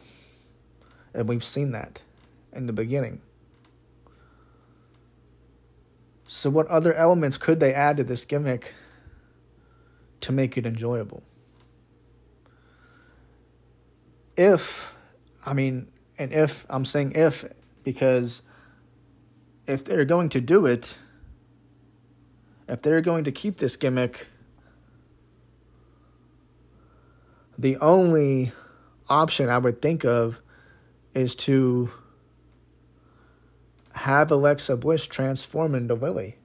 And 1.13 1.28
we've 1.28 1.44
seen 1.44 1.72
that 1.72 2.01
in 2.54 2.66
the 2.66 2.74
beginning. 2.74 3.22
So, 6.28 6.50
what 6.50 6.68
other 6.68 6.94
elements 6.94 7.38
could 7.38 7.60
they 7.60 7.74
add 7.74 7.98
to 7.98 8.04
this 8.04 8.24
gimmick 8.24 8.75
to 10.22 10.32
make 10.32 10.58
it 10.58 10.66
enjoyable? 10.66 11.24
If, 14.38 14.96
I 15.46 15.54
mean, 15.54 15.92
and 16.20 16.32
if, 16.32 16.66
I'm 16.70 16.86
saying 16.86 17.13
if, 17.16 17.46
because 17.84 18.44
if 19.66 19.84
they're 19.84 20.06
going 20.06 20.30
to 20.30 20.42
do 20.42 20.66
it, 20.66 20.98
if 22.68 22.82
they're 22.84 23.01
going 23.01 23.24
to 23.24 23.32
keep 23.32 23.58
this 23.58 23.75
gimmick, 23.75 24.28
the 27.58 27.75
only 27.78 28.51
option 29.10 29.50
I 29.50 29.58
would 29.58 29.82
think 29.82 30.06
of 30.06 30.42
is 31.13 31.36
to 31.36 31.92
have 33.94 34.32
Alexa 34.32 34.78
Bliss 34.78 35.08
transform 35.08 35.75
into 35.75 35.94
Lily. 35.94 36.38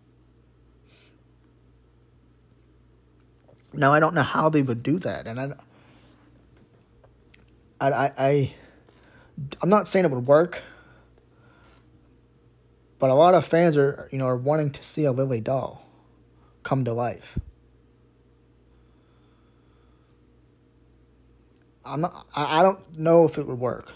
Now 3.73 3.93
I 3.93 4.01
don't 4.01 4.15
know 4.15 4.23
how 4.23 4.49
they 4.49 4.63
would 4.63 4.83
do 4.83 4.99
that, 5.01 5.27
and 5.27 5.41
I, 5.41 5.53
I, 7.81 7.91
I, 7.91 8.13
I 8.19 8.55
I'm 9.61 9.69
not 9.69 9.89
saying 9.89 10.05
it 10.05 10.11
would 10.11 10.27
work, 10.27 10.63
but 12.99 13.11
a 13.11 13.15
lot 13.15 13.35
of 13.35 13.45
fans 13.45 13.77
are, 13.77 14.09
you 14.13 14.19
know, 14.19 14.27
are 14.27 14.37
wanting 14.37 14.71
to 14.71 14.83
see 14.83 15.05
a 15.05 15.13
Lily 15.13 15.41
doll 15.41 15.85
come 16.63 16.85
to 16.85 16.93
life. 16.93 17.39
I'm 21.85 22.01
not. 22.01 22.27
I 22.35 22.63
don't 22.63 22.99
know 22.99 23.25
if 23.25 23.37
it 23.39 23.47
would 23.47 23.59
work. 23.59 23.93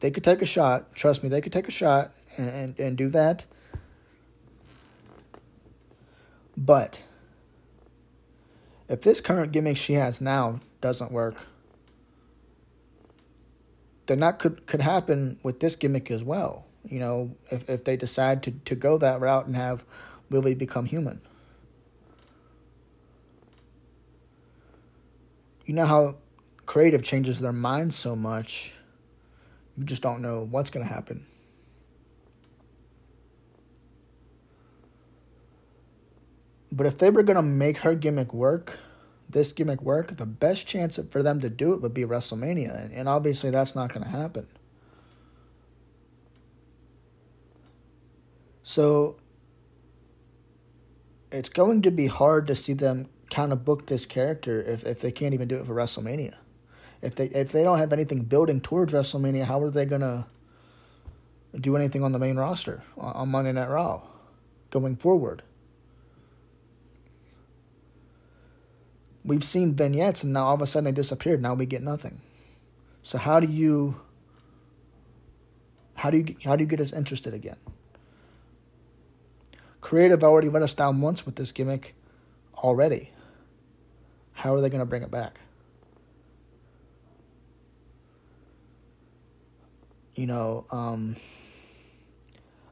They 0.00 0.10
could 0.10 0.24
take 0.24 0.42
a 0.42 0.46
shot. 0.46 0.94
Trust 0.94 1.22
me, 1.22 1.28
they 1.28 1.40
could 1.40 1.52
take 1.52 1.68
a 1.68 1.72
shot 1.72 2.12
and, 2.36 2.48
and, 2.48 2.80
and 2.80 2.96
do 2.96 3.08
that. 3.10 3.44
But 6.56 7.02
if 8.88 9.02
this 9.02 9.20
current 9.20 9.52
gimmick 9.52 9.76
she 9.76 9.94
has 9.94 10.20
now 10.20 10.60
doesn't 10.80 11.12
work, 11.12 11.36
then 14.06 14.20
that 14.20 14.38
could, 14.38 14.66
could 14.66 14.80
happen 14.80 15.38
with 15.42 15.60
this 15.60 15.76
gimmick 15.76 16.10
as 16.10 16.24
well. 16.24 16.66
You 16.88 16.98
know, 16.98 17.30
if, 17.50 17.68
if 17.68 17.84
they 17.84 17.96
decide 17.96 18.42
to, 18.44 18.50
to 18.50 18.74
go 18.74 18.98
that 18.98 19.20
route 19.20 19.46
and 19.46 19.54
have 19.54 19.84
Lily 20.30 20.54
become 20.54 20.86
human. 20.86 21.20
You 25.66 25.74
know 25.74 25.86
how 25.86 26.16
creative 26.66 27.02
changes 27.02 27.38
their 27.38 27.52
minds 27.52 27.94
so 27.94 28.16
much 28.16 28.74
you 29.76 29.84
just 29.84 30.02
don't 30.02 30.22
know 30.22 30.46
what's 30.50 30.70
going 30.70 30.86
to 30.86 30.92
happen. 30.92 31.24
But 36.72 36.86
if 36.86 36.98
they 36.98 37.10
were 37.10 37.22
going 37.22 37.36
to 37.36 37.42
make 37.42 37.78
her 37.78 37.94
gimmick 37.94 38.32
work, 38.32 38.78
this 39.28 39.52
gimmick 39.52 39.82
work, 39.82 40.16
the 40.16 40.26
best 40.26 40.66
chance 40.66 40.98
for 41.10 41.22
them 41.22 41.40
to 41.40 41.50
do 41.50 41.72
it 41.72 41.82
would 41.82 41.94
be 41.94 42.04
WrestleMania. 42.04 42.90
And 42.94 43.08
obviously, 43.08 43.50
that's 43.50 43.74
not 43.74 43.92
going 43.92 44.04
to 44.04 44.10
happen. 44.10 44.46
So, 48.62 49.16
it's 51.32 51.48
going 51.48 51.82
to 51.82 51.90
be 51.90 52.06
hard 52.06 52.46
to 52.48 52.54
see 52.54 52.72
them 52.72 53.08
kind 53.30 53.52
of 53.52 53.64
book 53.64 53.86
this 53.86 54.06
character 54.06 54.62
if, 54.62 54.84
if 54.84 55.00
they 55.00 55.12
can't 55.12 55.34
even 55.34 55.48
do 55.48 55.56
it 55.56 55.66
for 55.66 55.74
WrestleMania 55.74 56.34
if 57.02 57.14
they 57.14 57.26
if 57.26 57.52
they 57.52 57.64
don't 57.64 57.78
have 57.78 57.92
anything 57.92 58.22
building 58.22 58.60
towards 58.60 58.92
WrestleMania, 58.92 59.44
how 59.44 59.62
are 59.62 59.70
they 59.70 59.84
gonna 59.84 60.26
do 61.58 61.76
anything 61.76 62.02
on 62.02 62.12
the 62.12 62.18
main 62.18 62.36
roster 62.36 62.82
on 62.96 63.28
Monday 63.30 63.52
Night 63.52 63.70
Raw 63.70 64.02
going 64.70 64.96
forward? 64.96 65.42
We've 69.24 69.44
seen 69.44 69.74
vignettes, 69.74 70.24
and 70.24 70.32
now 70.32 70.46
all 70.46 70.54
of 70.54 70.62
a 70.62 70.66
sudden 70.66 70.84
they 70.84 70.92
disappeared. 70.92 71.42
Now 71.42 71.54
we 71.54 71.66
get 71.66 71.82
nothing. 71.82 72.20
So 73.02 73.18
how 73.18 73.40
do 73.40 73.46
you 73.46 74.00
how 75.94 76.10
do 76.10 76.18
you 76.18 76.36
how 76.44 76.56
do 76.56 76.64
you 76.64 76.68
get 76.68 76.80
us 76.80 76.92
interested 76.92 77.34
again? 77.34 77.56
Creative 79.80 80.22
already 80.22 80.48
let 80.48 80.62
us 80.62 80.74
down 80.74 81.00
once 81.00 81.24
with 81.24 81.36
this 81.36 81.52
gimmick 81.52 81.94
already. 82.56 83.10
How 84.32 84.54
are 84.54 84.60
they 84.60 84.68
going 84.68 84.80
to 84.80 84.86
bring 84.86 85.02
it 85.02 85.10
back? 85.10 85.40
You 90.14 90.26
know, 90.26 90.66
um, 90.70 91.16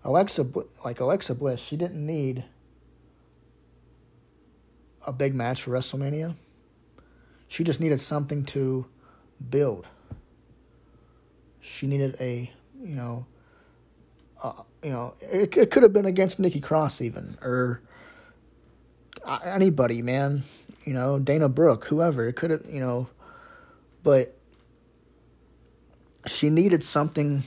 Alexa, 0.04 0.46
like 0.84 1.00
Alexa 1.00 1.34
Bliss, 1.34 1.60
she 1.60 1.76
didn't 1.76 2.04
need 2.04 2.44
a 5.06 5.12
big 5.12 5.34
match 5.34 5.62
for 5.62 5.70
WrestleMania. 5.70 6.34
She 7.48 7.64
just 7.64 7.80
needed 7.80 8.00
something 8.00 8.44
to 8.46 8.86
build. 9.50 9.86
She 11.60 11.86
needed 11.86 12.16
a, 12.20 12.50
you 12.82 12.94
know, 12.94 13.26
uh, 14.42 14.62
you 14.82 14.90
know, 14.90 15.14
it, 15.20 15.56
it 15.56 15.70
could 15.70 15.82
have 15.82 15.92
been 15.92 16.06
against 16.06 16.38
Nikki 16.38 16.60
Cross 16.60 17.00
even, 17.00 17.38
or 17.42 17.80
anybody, 19.44 20.02
man. 20.02 20.44
You 20.84 20.94
know, 20.94 21.18
Dana 21.18 21.48
Brooke, 21.48 21.84
whoever. 21.86 22.28
It 22.28 22.34
could 22.34 22.50
have, 22.50 22.64
you 22.70 22.80
know, 22.80 23.08
but 24.02 24.37
she 26.26 26.50
needed 26.50 26.82
something, 26.82 27.44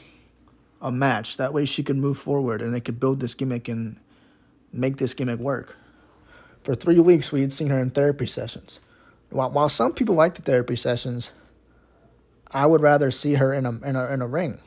a 0.82 0.92
match. 0.92 1.38
That 1.38 1.54
way 1.54 1.66
she 1.66 1.84
could 1.84 1.98
move 1.98 2.18
forward 2.18 2.62
and 2.62 2.74
they 2.74 2.82
could 2.82 3.00
build 3.00 3.20
this 3.20 3.34
gimmick 3.34 3.68
and 3.68 3.98
make 4.72 4.98
this 4.98 5.14
gimmick 5.14 5.40
work. 5.40 5.76
For 6.64 6.76
three 6.76 7.00
weeks, 7.00 7.32
we 7.32 7.42
had 7.42 7.52
seen 7.52 7.70
her 7.70 7.80
in 7.80 7.90
therapy 7.90 8.26
sessions. 8.26 8.80
While, 9.30 9.52
while 9.52 9.70
some 9.70 9.94
people 9.94 10.16
like 10.16 10.36
the 10.36 10.42
therapy 10.42 10.76
sessions, 10.76 11.32
I 12.52 12.66
would 12.66 12.82
rather 12.82 13.12
see 13.12 13.36
her 13.36 13.54
in 13.54 13.66
a, 13.66 13.72
in 13.82 13.96
a, 13.96 14.08
in 14.12 14.22
a 14.22 14.28
ring 14.28 14.60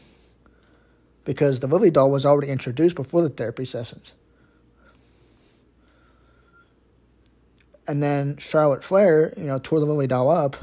because 1.24 1.60
the 1.60 1.66
Lily 1.66 1.90
doll 1.90 2.10
was 2.10 2.26
already 2.26 2.50
introduced 2.50 2.96
before 2.96 3.22
the 3.22 3.28
therapy 3.28 3.64
sessions. 3.64 4.14
And 7.86 8.02
then 8.02 8.38
Charlotte 8.38 8.82
Flair, 8.82 9.34
you 9.36 9.44
know, 9.44 9.58
tore 9.58 9.80
the 9.80 9.86
Lily 9.86 10.06
doll 10.06 10.30
up. 10.30 10.56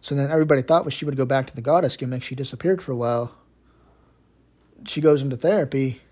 So 0.00 0.14
then 0.14 0.30
everybody 0.30 0.62
thought 0.62 0.84
well, 0.84 0.90
she 0.90 1.04
would 1.04 1.16
go 1.16 1.24
back 1.24 1.46
to 1.48 1.54
the 1.54 1.60
goddess 1.60 1.96
gimmick. 1.96 2.22
She 2.22 2.34
disappeared 2.34 2.82
for 2.82 2.92
a 2.92 2.96
while. 2.96 3.34
She 4.86 5.00
goes 5.00 5.22
into 5.22 5.36
therapy, 5.36 6.02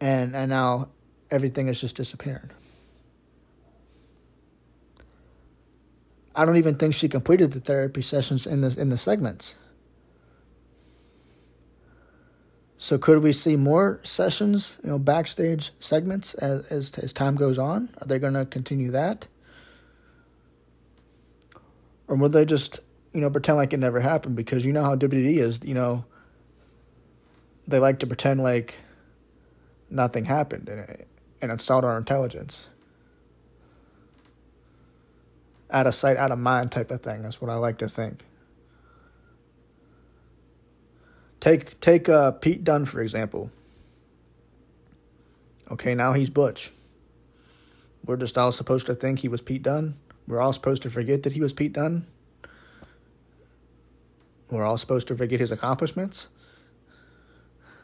and 0.00 0.34
and 0.34 0.50
now 0.50 0.88
everything 1.30 1.68
is 1.68 1.80
just 1.80 1.96
disappearing. 1.96 2.50
I 6.34 6.44
don't 6.44 6.56
even 6.56 6.76
think 6.76 6.94
she 6.94 7.08
completed 7.08 7.52
the 7.52 7.60
therapy 7.60 8.02
sessions 8.02 8.46
in 8.46 8.62
the 8.62 8.74
in 8.80 8.88
the 8.88 8.98
segments. 8.98 9.56
So 12.76 12.98
could 12.98 13.22
we 13.22 13.32
see 13.32 13.56
more 13.56 14.00
sessions, 14.02 14.76
you 14.82 14.90
know, 14.90 14.98
backstage 14.98 15.72
segments 15.78 16.34
as 16.34 16.66
as, 16.66 16.90
as 16.98 17.12
time 17.12 17.36
goes 17.36 17.58
on? 17.58 17.90
Are 18.00 18.06
they 18.06 18.18
going 18.18 18.34
to 18.34 18.44
continue 18.46 18.90
that? 18.90 19.28
Or 22.08 22.16
will 22.16 22.28
they 22.28 22.44
just, 22.44 22.80
you 23.12 23.20
know, 23.20 23.30
pretend 23.30 23.58
like 23.58 23.72
it 23.72 23.78
never 23.78 24.00
happened 24.00 24.36
because 24.36 24.64
you 24.64 24.72
know 24.72 24.82
how 24.82 24.96
WWE 24.96 25.38
is, 25.38 25.60
you 25.64 25.74
know, 25.74 26.04
they 27.66 27.78
like 27.78 28.00
to 28.00 28.06
pretend 28.06 28.42
like 28.42 28.76
nothing 29.90 30.26
happened 30.26 30.68
and, 30.68 31.04
and 31.40 31.52
insult 31.52 31.84
our 31.84 31.96
intelligence. 31.96 32.66
Out 35.70 35.86
of 35.86 35.94
sight, 35.94 36.16
out 36.16 36.30
of 36.30 36.38
mind 36.38 36.72
type 36.72 36.90
of 36.90 37.00
thing. 37.02 37.22
That's 37.22 37.40
what 37.40 37.50
I 37.50 37.54
like 37.54 37.78
to 37.78 37.88
think. 37.88 38.22
Take 41.40 41.78
take 41.80 42.08
uh, 42.08 42.32
Pete 42.32 42.64
Dunne 42.64 42.84
for 42.84 43.00
example. 43.00 43.50
Okay, 45.70 45.94
now 45.94 46.12
he's 46.12 46.30
Butch. 46.30 46.72
We're 48.04 48.16
just 48.16 48.36
all 48.36 48.52
supposed 48.52 48.86
to 48.86 48.94
think 48.94 49.20
he 49.20 49.28
was 49.28 49.40
Pete 49.40 49.62
Dunne. 49.62 49.96
We're 50.26 50.40
all 50.40 50.52
supposed 50.52 50.82
to 50.82 50.90
forget 50.90 51.22
that 51.24 51.32
he 51.32 51.40
was 51.40 51.52
Pete 51.52 51.72
Dunne. 51.72 52.06
We're 54.50 54.64
all 54.64 54.78
supposed 54.78 55.08
to 55.08 55.16
forget 55.16 55.40
his 55.40 55.52
accomplishments. 55.52 56.28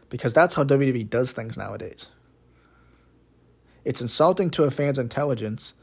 Because 0.09 0.33
that's 0.33 0.55
how 0.55 0.65
WWE 0.65 1.09
does 1.09 1.33
things 1.33 1.57
nowadays. 1.57 2.09
It's 3.85 4.01
insulting 4.01 4.51
to 4.51 4.65
a 4.65 4.71
fan's 4.71 4.99
intelligence 4.99 5.75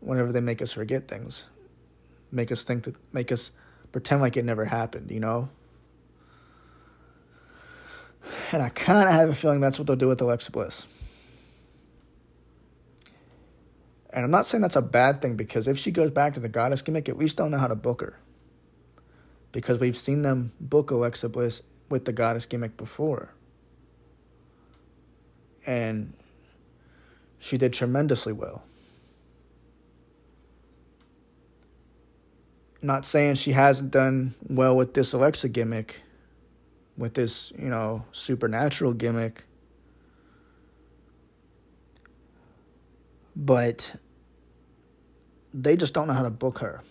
whenever 0.00 0.32
they 0.32 0.40
make 0.40 0.62
us 0.62 0.72
forget 0.72 1.08
things. 1.08 1.44
Make 2.30 2.52
us 2.52 2.62
think 2.62 2.84
that 2.84 2.94
make 3.12 3.32
us 3.32 3.52
pretend 3.92 4.20
like 4.20 4.36
it 4.36 4.44
never 4.44 4.64
happened, 4.64 5.10
you 5.10 5.20
know? 5.20 5.48
And 8.52 8.62
I 8.62 8.68
kind 8.68 9.08
of 9.08 9.14
have 9.14 9.30
a 9.30 9.34
feeling 9.34 9.60
that's 9.60 9.78
what 9.78 9.86
they'll 9.86 9.96
do 9.96 10.08
with 10.08 10.20
Alexa 10.20 10.52
Bliss. 10.52 10.86
And 14.10 14.24
I'm 14.24 14.30
not 14.30 14.46
saying 14.46 14.62
that's 14.62 14.76
a 14.76 14.82
bad 14.82 15.20
thing 15.20 15.36
because 15.36 15.68
if 15.68 15.78
she 15.78 15.90
goes 15.90 16.10
back 16.10 16.34
to 16.34 16.40
the 16.40 16.48
goddess 16.48 16.82
gimmick, 16.82 17.08
at 17.08 17.18
least 17.18 17.36
they'll 17.36 17.48
know 17.48 17.58
how 17.58 17.66
to 17.66 17.74
book 17.74 18.00
her. 18.00 18.18
Because 19.52 19.78
we've 19.78 19.96
seen 19.96 20.22
them 20.22 20.52
book 20.60 20.90
Alexa 20.90 21.28
Bliss 21.28 21.62
with 21.88 22.04
the 22.04 22.12
goddess 22.12 22.46
gimmick 22.46 22.76
before. 22.76 23.34
And 25.66 26.14
she 27.38 27.58
did 27.58 27.72
tremendously 27.72 28.32
well. 28.32 28.62
Not 32.80 33.04
saying 33.04 33.34
she 33.34 33.52
hasn't 33.52 33.90
done 33.90 34.34
well 34.48 34.76
with 34.76 34.94
this 34.94 35.12
Alexa 35.12 35.48
gimmick 35.48 36.00
with 36.98 37.14
this, 37.14 37.52
you 37.56 37.68
know, 37.68 38.04
supernatural 38.12 38.92
gimmick. 38.92 39.44
But 43.40 43.94
they 45.54 45.76
just 45.76 45.94
don't 45.94 46.08
know 46.08 46.14
how 46.14 46.24
to 46.24 46.30
book 46.30 46.58
her. 46.58 46.82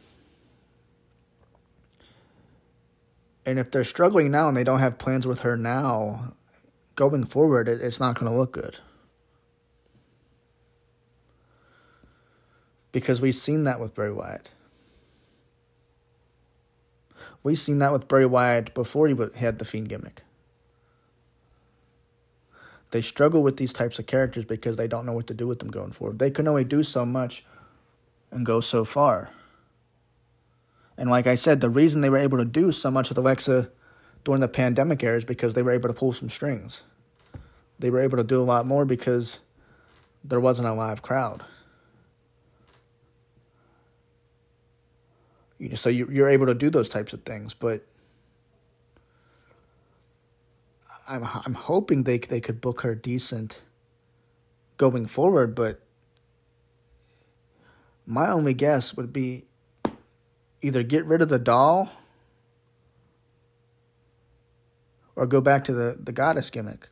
And 3.45 3.59
if 3.59 3.69
they're 3.69 3.83
struggling 3.83 4.31
now 4.31 4.47
and 4.47 4.55
they 4.55 4.63
don't 4.63 4.79
have 4.79 4.97
plans 4.97 5.27
with 5.27 5.41
her 5.41 5.57
now, 5.57 6.33
going 6.95 7.25
forward, 7.25 7.67
it's 7.67 7.99
not 7.99 8.17
going 8.17 8.31
to 8.31 8.37
look 8.37 8.53
good. 8.53 8.79
Because 12.93 13.19
we've 13.19 13.35
seen 13.35 13.65
that 13.65 13.79
with 13.79 13.93
Bray 13.93 14.09
Wyatt. 14.09 14.51
We've 17.43 17.59
seen 17.59 17.79
that 17.79 17.91
with 17.93 18.07
Bray 18.07 18.25
Wyatt 18.25 18.73
before 18.73 19.07
he 19.07 19.15
had 19.35 19.59
the 19.59 19.65
Fiend 19.65 19.89
gimmick. 19.89 20.23
They 22.97 23.03
struggle 23.03 23.43
with 23.43 23.57
these 23.57 23.73
types 23.73 23.99
of 23.99 24.07
characters 24.07 24.43
because 24.43 24.75
they 24.75 24.87
don't 24.87 25.05
know 25.05 25.13
what 25.13 25.27
to 25.27 25.35
do 25.35 25.45
with 25.45 25.59
them 25.59 25.69
going 25.69 25.91
forward. 25.91 26.17
They 26.17 26.31
can 26.31 26.47
only 26.47 26.63
do 26.63 26.81
so 26.81 27.05
much 27.05 27.45
and 28.31 28.43
go 28.43 28.59
so 28.59 28.83
far. 28.85 29.29
And 30.97 31.07
like 31.07 31.27
I 31.27 31.35
said, 31.35 31.61
the 31.61 31.69
reason 31.69 32.01
they 32.01 32.09
were 32.09 32.17
able 32.17 32.39
to 32.39 32.43
do 32.43 32.71
so 32.71 32.89
much 32.89 33.09
with 33.09 33.19
Alexa 33.19 33.69
during 34.25 34.41
the 34.41 34.47
pandemic 34.47 35.03
era 35.03 35.15
is 35.15 35.25
because 35.25 35.53
they 35.53 35.61
were 35.61 35.73
able 35.73 35.89
to 35.89 35.93
pull 35.93 36.11
some 36.11 36.27
strings. 36.27 36.81
They 37.77 37.91
were 37.91 38.01
able 38.01 38.17
to 38.17 38.23
do 38.23 38.41
a 38.41 38.43
lot 38.43 38.65
more 38.65 38.83
because 38.83 39.41
there 40.23 40.39
wasn't 40.39 40.67
a 40.67 40.73
live 40.73 41.03
crowd. 41.03 41.45
You 45.59 45.69
know, 45.69 45.75
so 45.75 45.89
you, 45.89 46.09
you're 46.11 46.29
able 46.29 46.47
to 46.47 46.55
do 46.55 46.71
those 46.71 46.89
types 46.89 47.13
of 47.13 47.21
things, 47.21 47.53
but 47.53 47.85
I'm 51.07 51.23
I'm 51.23 51.53
hoping 51.53 52.03
they 52.03 52.17
they 52.17 52.41
could 52.41 52.59
book 52.59 52.81
her 52.81 52.93
decent 52.93 53.63
going 54.77 55.07
forward, 55.07 55.55
but 55.55 55.81
my 58.05 58.29
only 58.29 58.53
guess 58.53 58.95
would 58.95 59.11
be 59.11 59.45
either 60.61 60.83
get 60.83 61.05
rid 61.05 61.21
of 61.21 61.29
the 61.29 61.39
doll 61.39 61.89
or 65.15 65.25
go 65.25 65.41
back 65.41 65.63
to 65.65 65.73
the, 65.73 65.97
the 66.01 66.11
goddess 66.11 66.49
gimmick. 66.49 66.89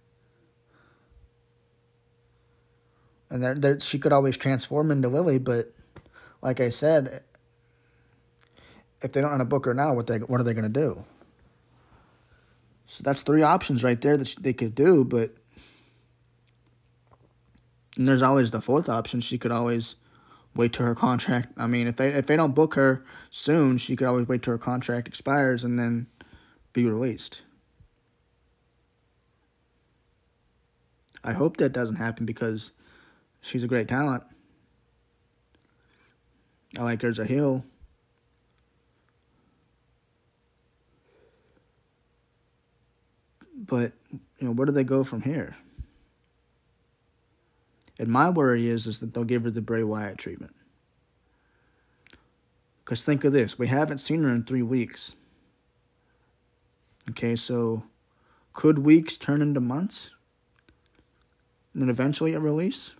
And 3.29 3.43
there, 3.43 3.55
there, 3.55 3.79
she 3.79 3.99
could 3.99 4.11
always 4.11 4.37
transform 4.37 4.91
into 4.91 5.09
Lily, 5.09 5.39
but 5.39 5.73
like 6.41 6.59
I 6.59 6.69
said, 6.69 7.23
if 9.01 9.11
they 9.11 9.21
don't 9.21 9.31
run 9.31 9.41
a 9.41 9.45
booker 9.45 9.73
now, 9.73 9.93
what 9.93 10.07
they 10.07 10.19
what 10.19 10.39
are 10.39 10.43
they 10.43 10.53
going 10.53 10.63
to 10.63 10.69
do? 10.69 11.03
So 12.87 13.01
that's 13.03 13.23
three 13.23 13.41
options 13.41 13.83
right 13.83 13.99
there 13.99 14.17
that 14.17 14.35
they 14.39 14.53
could 14.53 14.75
do, 14.75 15.03
but 15.03 15.35
and 17.97 18.07
there's 18.07 18.21
always 18.21 18.51
the 18.51 18.61
fourth 18.61 18.89
option. 18.89 19.21
She 19.21 19.37
could 19.37 19.51
always 19.51 19.95
wait 20.55 20.73
till 20.73 20.85
her 20.85 20.95
contract. 20.95 21.53
I 21.57 21.67
mean, 21.67 21.87
if 21.87 21.95
they 21.95 22.09
if 22.09 22.25
they 22.27 22.35
don't 22.35 22.55
book 22.55 22.75
her 22.75 23.03
soon, 23.29 23.77
she 23.77 23.95
could 23.95 24.07
always 24.07 24.27
wait 24.27 24.43
till 24.43 24.53
her 24.53 24.57
contract 24.57 25.07
expires 25.07 25.63
and 25.63 25.79
then 25.79 26.07
be 26.73 26.85
released. 26.85 27.41
I 31.23 31.33
hope 31.33 31.57
that 31.57 31.71
doesn't 31.71 31.95
happen 31.95 32.25
because 32.25 32.71
she's 33.41 33.63
a 33.63 33.67
great 33.67 33.87
talent. 33.87 34.23
I 36.77 36.83
like 36.83 37.01
her 37.01 37.09
as 37.09 37.17
a 37.17 37.25
heel. 37.25 37.65
But 43.65 43.93
you 44.11 44.47
know, 44.47 44.51
where 44.51 44.65
do 44.65 44.71
they 44.71 44.83
go 44.83 45.03
from 45.03 45.21
here? 45.21 45.55
And 47.97 48.09
my 48.09 48.29
worry 48.29 48.67
is 48.67 48.87
is 48.87 48.99
that 48.99 49.13
they'll 49.13 49.23
give 49.23 49.43
her 49.43 49.51
the 49.51 49.61
Bray 49.61 49.83
Wyatt 49.83 50.17
treatment. 50.17 50.55
Because 52.83 53.03
think 53.03 53.23
of 53.23 53.33
this 53.33 53.57
we 53.57 53.67
haven't 53.67 53.99
seen 53.99 54.23
her 54.23 54.29
in 54.29 54.43
three 54.43 54.61
weeks. 54.61 55.15
Okay, 57.11 57.35
so 57.35 57.83
could 58.53 58.79
weeks 58.79 59.17
turn 59.17 59.41
into 59.41 59.59
months? 59.59 60.11
And 61.73 61.81
then 61.81 61.89
eventually 61.89 62.33
a 62.33 62.39
release? 62.39 62.95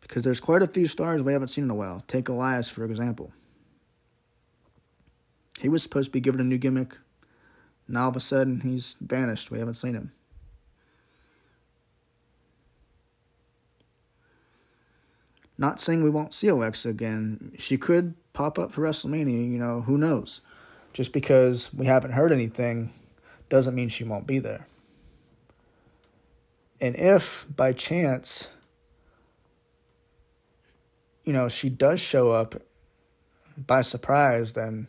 Because 0.00 0.22
there's 0.22 0.40
quite 0.40 0.62
a 0.62 0.68
few 0.68 0.86
stars 0.86 1.22
we 1.22 1.32
haven't 1.32 1.48
seen 1.48 1.64
in 1.64 1.70
a 1.70 1.74
while. 1.74 2.02
Take 2.06 2.28
Elias, 2.28 2.68
for 2.68 2.84
example. 2.84 3.32
He 5.60 5.68
was 5.68 5.82
supposed 5.82 6.08
to 6.08 6.12
be 6.12 6.20
given 6.20 6.40
a 6.40 6.44
new 6.44 6.58
gimmick. 6.58 6.96
Now 7.88 8.04
all 8.04 8.08
of 8.10 8.16
a 8.16 8.20
sudden 8.20 8.60
he's 8.60 8.96
vanished. 9.00 9.50
We 9.50 9.58
haven't 9.58 9.74
seen 9.74 9.94
him. 9.94 10.12
Not 15.56 15.80
saying 15.80 16.04
we 16.04 16.10
won't 16.10 16.32
see 16.32 16.46
Alexa 16.46 16.88
again. 16.88 17.52
She 17.58 17.76
could 17.76 18.14
pop 18.32 18.58
up 18.58 18.70
for 18.70 18.82
WrestleMania, 18.82 19.50
you 19.50 19.58
know, 19.58 19.80
who 19.80 19.98
knows? 19.98 20.40
Just 20.92 21.12
because 21.12 21.74
we 21.74 21.86
haven't 21.86 22.12
heard 22.12 22.30
anything 22.30 22.92
doesn't 23.48 23.74
mean 23.74 23.88
she 23.88 24.04
won't 24.04 24.26
be 24.26 24.38
there. 24.38 24.68
And 26.80 26.94
if 26.94 27.46
by 27.56 27.72
chance, 27.72 28.48
you 31.24 31.32
know, 31.32 31.48
she 31.48 31.68
does 31.68 31.98
show 31.98 32.30
up 32.30 32.54
by 33.56 33.80
surprise, 33.80 34.52
then 34.52 34.86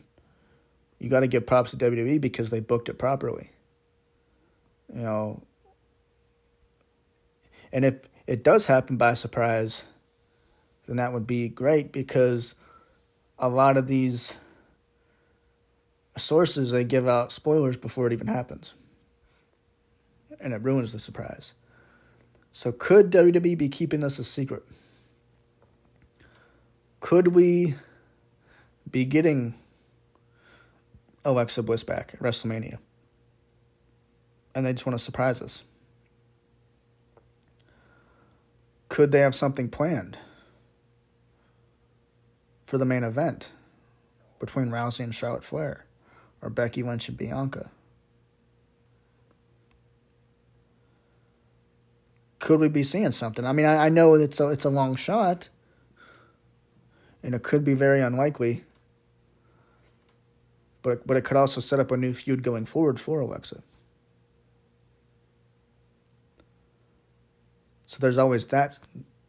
you 1.00 1.08
got 1.08 1.20
to 1.20 1.26
give 1.26 1.46
props 1.46 1.72
to 1.72 1.76
WWE 1.76 2.20
because 2.20 2.50
they 2.50 2.60
booked 2.60 2.88
it 2.88 2.98
properly. 2.98 3.50
You 4.94 5.02
know, 5.02 5.42
and 7.72 7.84
if 7.84 7.94
it 8.26 8.44
does 8.44 8.66
happen 8.66 8.96
by 8.96 9.14
surprise, 9.14 9.84
then 10.86 10.96
that 10.96 11.12
would 11.12 11.26
be 11.26 11.48
great 11.48 11.90
because 11.90 12.54
a 13.38 13.48
lot 13.48 13.76
of 13.76 13.86
these 13.86 14.36
sources 16.16 16.70
they 16.70 16.84
give 16.84 17.08
out 17.08 17.32
spoilers 17.32 17.76
before 17.76 18.06
it 18.06 18.12
even 18.12 18.26
happens. 18.26 18.74
And 20.40 20.52
it 20.52 20.62
ruins 20.62 20.92
the 20.92 20.98
surprise. 20.98 21.54
So 22.52 22.72
could 22.72 23.10
WWE 23.10 23.56
be 23.56 23.68
keeping 23.68 24.00
this 24.00 24.18
a 24.18 24.24
secret? 24.24 24.64
Could 26.98 27.28
we 27.28 27.76
be 28.90 29.04
getting 29.04 29.54
Alexa 31.24 31.62
Bliss 31.62 31.82
back 31.82 32.14
at 32.14 32.20
WrestleMania? 32.20 32.78
And 34.54 34.66
they 34.66 34.72
just 34.72 34.86
want 34.86 34.98
to 34.98 35.04
surprise 35.04 35.40
us. 35.42 35.64
Could 38.88 39.12
they 39.12 39.20
have 39.20 39.34
something 39.34 39.68
planned 39.68 40.18
for 42.66 42.78
the 42.78 42.84
main 42.84 43.04
event 43.04 43.52
between 44.38 44.68
Rousey 44.68 45.04
and 45.04 45.14
Charlotte 45.14 45.44
Flair 45.44 45.86
or 46.42 46.50
Becky 46.50 46.82
Lynch 46.82 47.08
and 47.08 47.16
Bianca? 47.16 47.70
Could 52.40 52.58
we 52.58 52.68
be 52.68 52.82
seeing 52.82 53.12
something? 53.12 53.46
I 53.46 53.52
mean, 53.52 53.66
I, 53.66 53.86
I 53.86 53.88
know 53.90 54.14
it's 54.14 54.40
a, 54.40 54.48
it's 54.48 54.64
a 54.64 54.70
long 54.70 54.96
shot, 54.96 55.50
and 57.22 57.34
it 57.34 57.42
could 57.42 57.62
be 57.62 57.74
very 57.74 58.00
unlikely 58.00 58.64
but 60.82 61.06
but 61.06 61.16
it 61.16 61.24
could 61.24 61.36
also 61.36 61.60
set 61.60 61.80
up 61.80 61.90
a 61.90 61.96
new 61.96 62.12
feud 62.12 62.42
going 62.42 62.66
forward 62.66 63.00
for 63.00 63.20
Alexa. 63.20 63.62
So 67.86 67.98
there's 67.98 68.18
always 68.18 68.46
that 68.46 68.78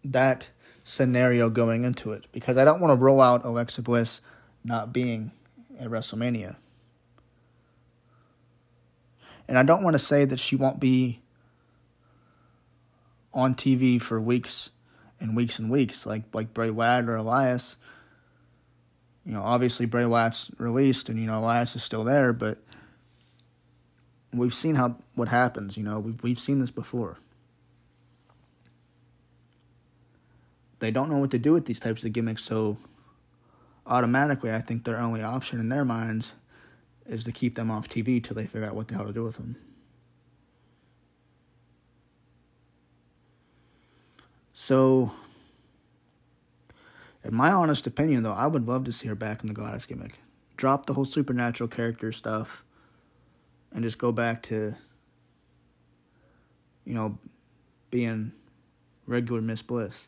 that 0.04 0.52
scenario 0.84 1.50
going 1.50 1.84
into 1.84 2.12
it 2.12 2.28
because 2.32 2.58
I 2.58 2.64
don't 2.64 2.80
want 2.80 2.92
to 2.92 3.04
roll 3.04 3.22
out 3.22 3.46
Alexa 3.46 3.82
Bliss 3.82 4.22
not 4.64 4.94
being 4.94 5.32
at 5.80 5.90
WrestleMania. 5.90 6.56
And 9.48 9.58
I 9.58 9.64
don't 9.64 9.84
want 9.84 9.96
to 9.96 10.00
say 10.00 10.26
that 10.26 10.40
she 10.40 10.56
won't 10.56 10.80
be 10.80 11.22
on 13.34 13.56
TV 13.56 14.02
for 14.02 14.20
weeks 14.20 14.72
and 15.20 15.36
weeks 15.36 15.60
and 15.60 15.70
weeks 15.70 16.06
like 16.06 16.24
like 16.34 16.54
Bray 16.54 16.70
Wyatt 16.70 17.08
or 17.08 17.16
Elias 17.16 17.78
you 19.32 19.38
know, 19.38 19.44
obviously 19.44 19.86
Bray 19.86 20.06
Wyatt's 20.06 20.52
released 20.58 21.08
and, 21.08 21.18
you 21.18 21.26
know, 21.26 21.40
Elias 21.40 21.74
is 21.78 21.82
still 21.82 22.04
there, 22.04 22.34
but 22.34 22.58
we've 24.34 24.54
seen 24.54 24.76
how 24.76 24.98
what 25.16 25.30
happens, 25.30 25.78
you 25.78 25.84
know, 25.84 26.00
we've, 26.00 26.22
we've 26.22 26.40
seen 26.40 26.60
this 26.60 26.70
before. 26.70 27.18
They 30.80 30.92
don't 30.92 31.10
know 31.10 31.20
what 31.20 31.32
to 31.32 31.40
do 31.40 31.54
with 31.54 31.66
these 31.66 31.80
types 31.80 32.04
of 32.04 32.12
gimmicks, 32.12 32.44
so 32.44 32.76
automatically 33.88 34.52
I 34.52 34.60
think 34.60 34.84
their 34.84 34.98
only 34.98 35.24
option 35.24 35.62
in 35.62 35.70
their 35.70 35.86
minds 35.86 36.36
is 37.06 37.24
to 37.24 37.32
keep 37.32 37.56
them 37.56 37.72
off 37.72 37.88
TV 37.88 38.22
till 38.22 38.36
they 38.36 38.46
figure 38.46 38.68
out 38.68 38.76
what 38.76 38.90
the 38.90 38.96
hell 38.96 39.06
to 39.06 39.14
do 39.14 39.24
with 39.24 39.38
them. 39.38 39.56
So 44.52 45.14
in 47.24 47.36
my 47.36 47.52
honest 47.52 47.86
opinion, 47.86 48.24
though, 48.24 48.32
I 48.32 48.48
would 48.48 48.68
love 48.68 48.84
to 48.86 48.92
see 48.92 49.08
her 49.08 49.16
back 49.16 49.42
in 49.42 49.48
the 49.48 49.54
goddess 49.54 49.86
gimmick. 49.86 50.20
Drop 50.58 50.86
the 50.86 50.94
whole 50.94 51.06
supernatural 51.06 51.68
character 51.68 52.12
stuff 52.12 52.64
and 53.72 53.84
just 53.84 53.98
go 53.98 54.12
back 54.12 54.44
to, 54.44 54.76
you 56.86 56.94
know, 56.94 57.18
being 57.90 58.32
regular 59.06 59.42
Miss 59.42 59.62
Bliss. 59.62 60.08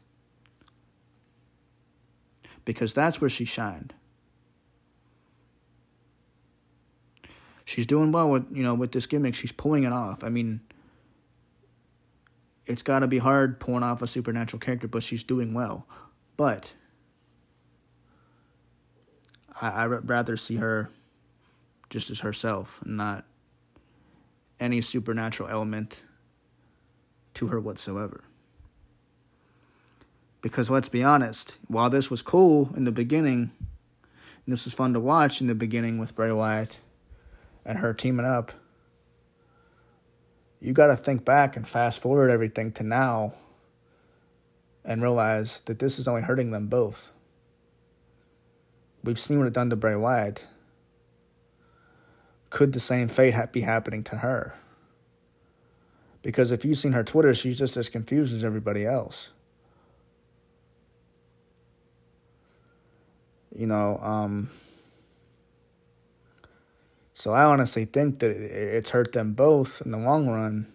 Because 2.66 2.94
that's 2.94 3.20
where 3.20 3.30
she 3.30 3.46
shined. 3.46 3.94
She's 7.66 7.86
doing 7.86 8.12
well 8.12 8.30
with, 8.30 8.46
you 8.52 8.64
know, 8.64 8.74
with 8.74 8.92
this 8.92 9.06
gimmick. 9.06 9.36
She's 9.36 9.52
pulling 9.52 9.84
it 9.84 9.94
off. 9.94 10.24
I 10.24 10.30
mean, 10.30 10.62
it's 12.66 12.82
got 12.82 13.00
to 13.00 13.08
be 13.08 13.18
hard 13.18 13.60
pulling 13.60 13.84
off 13.84 14.02
a 14.02 14.08
supernatural 14.08 14.60
character, 14.60 14.88
but 14.88 15.04
she's 15.04 15.24
doing 15.24 15.54
well. 15.54 15.88
But 16.38 16.74
I, 19.62 19.84
I'd 19.84 20.10
rather 20.10 20.38
see 20.38 20.58
her 20.58 20.90
just 21.90 22.10
as 22.10 22.22
herself 22.22 22.82
and 22.84 22.98
not 22.98 23.26
any 24.60 24.82
supernatural 24.82 25.50
element 25.50 26.04
to 27.36 27.48
her 27.48 27.60
whatsoever. 27.60 28.24
Because 30.42 30.70
let's 30.70 30.90
be 30.90 31.04
honest, 31.04 31.58
while 31.68 31.90
this 31.90 32.10
was 32.10 32.22
cool 32.22 32.70
in 32.76 32.84
the 32.84 32.92
beginning, 32.92 33.52
and 34.46 34.54
this 34.54 34.66
was 34.66 34.74
fun 34.74 34.94
to 34.94 35.00
watch 35.00 35.40
in 35.40 35.48
the 35.48 35.56
beginning 35.56 35.98
with 35.98 36.16
Bray 36.16 36.32
Wyatt 36.32 36.80
and 37.66 37.80
her 37.80 37.94
teaming 37.94 38.26
up, 38.26 38.52
you 40.60 40.74
got 40.74 40.88
to 40.88 40.98
think 40.98 41.24
back 41.24 41.56
and 41.56 41.68
fast 41.68 42.02
forward 42.02 42.30
everything 42.30 42.72
to 42.74 42.84
now 42.84 43.34
and 44.84 45.02
realize 45.02 45.62
that 45.66 45.80
this 45.80 45.98
is 45.98 46.08
only 46.08 46.24
hurting 46.24 46.52
them 46.52 46.68
both. 46.68 47.13
We've 49.04 49.20
seen 49.20 49.40
what 49.40 49.48
it 49.48 49.54
done 49.54 49.70
to 49.70 49.76
Bray 49.76 49.96
Wyatt. 49.96 50.48
Could 52.50 52.74
the 52.74 52.80
same 52.80 53.08
fate 53.08 53.36
be 53.52 53.62
happening 53.62 54.04
to 54.06 54.18
her? 54.18 54.56
Because 56.22 56.52
if 56.52 56.64
you've 56.64 56.78
seen 56.78 56.94
her 56.94 57.04
Twitter, 57.04 57.36
she's 57.36 57.58
just 57.58 57.76
as 57.76 57.90
confused 57.90 58.34
as 58.34 58.44
everybody 58.44 58.86
else. 58.86 59.32
You 63.56 63.68
know, 63.68 64.00
um, 64.02 64.50
so 67.14 67.34
I 67.34 67.44
honestly 67.44 67.86
think 67.86 68.20
that 68.20 68.32
it's 68.32 68.92
hurt 68.92 69.12
them 69.12 69.34
both 69.34 69.82
in 69.82 69.92
the 69.92 69.98
long 69.98 70.28
run. 70.28 70.68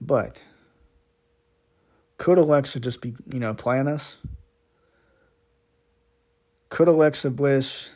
But 0.00 0.42
could 2.16 2.38
Alexa 2.38 2.80
just 2.80 3.00
be, 3.00 3.14
you 3.32 3.38
know, 3.38 3.54
playing 3.54 3.86
us? 3.86 4.16
Could 6.70 6.88
Alexa 6.88 7.30
Bliss 7.30 7.90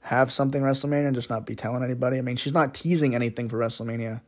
have 0.00 0.32
something 0.32 0.62
WrestleMania 0.62 1.06
and 1.06 1.14
just 1.14 1.30
not 1.30 1.46
be 1.46 1.54
telling 1.54 1.82
anybody? 1.82 2.18
I 2.18 2.22
mean, 2.22 2.36
she's 2.36 2.52
not 2.52 2.74
teasing 2.74 3.14
anything 3.14 3.48
for 3.48 3.56
WrestleMania. 3.56 4.20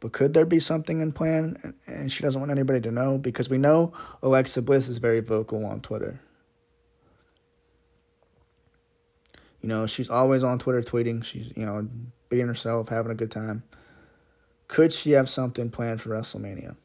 But 0.00 0.12
could 0.12 0.34
there 0.34 0.46
be 0.46 0.60
something 0.60 1.00
in 1.00 1.12
plan 1.12 1.74
and 1.86 2.10
she 2.10 2.22
doesn't 2.22 2.40
want 2.40 2.50
anybody 2.50 2.80
to 2.80 2.90
know? 2.90 3.18
Because 3.18 3.50
we 3.50 3.58
know 3.58 3.92
Alexa 4.22 4.62
Bliss 4.62 4.88
is 4.88 4.98
very 4.98 5.20
vocal 5.20 5.64
on 5.64 5.80
Twitter. 5.80 6.20
You 9.60 9.68
know, 9.68 9.86
she's 9.86 10.10
always 10.10 10.42
on 10.42 10.58
Twitter 10.58 10.82
tweeting. 10.82 11.22
She's, 11.22 11.52
you 11.56 11.64
know, 11.64 11.88
being 12.28 12.48
herself, 12.48 12.88
having 12.88 13.12
a 13.12 13.14
good 13.14 13.30
time. 13.30 13.62
Could 14.66 14.92
she 14.92 15.12
have 15.12 15.28
something 15.28 15.70
planned 15.70 16.00
for 16.00 16.10
WrestleMania? 16.10 16.76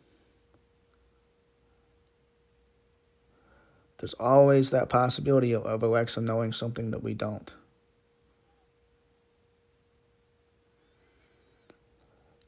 There's 3.97 4.13
always 4.15 4.69
that 4.71 4.89
possibility 4.89 5.53
of, 5.55 5.81
Alexa 5.81 6.21
knowing 6.21 6.51
something 6.51 6.91
that 6.91 7.03
we 7.03 7.13
don't. 7.13 7.51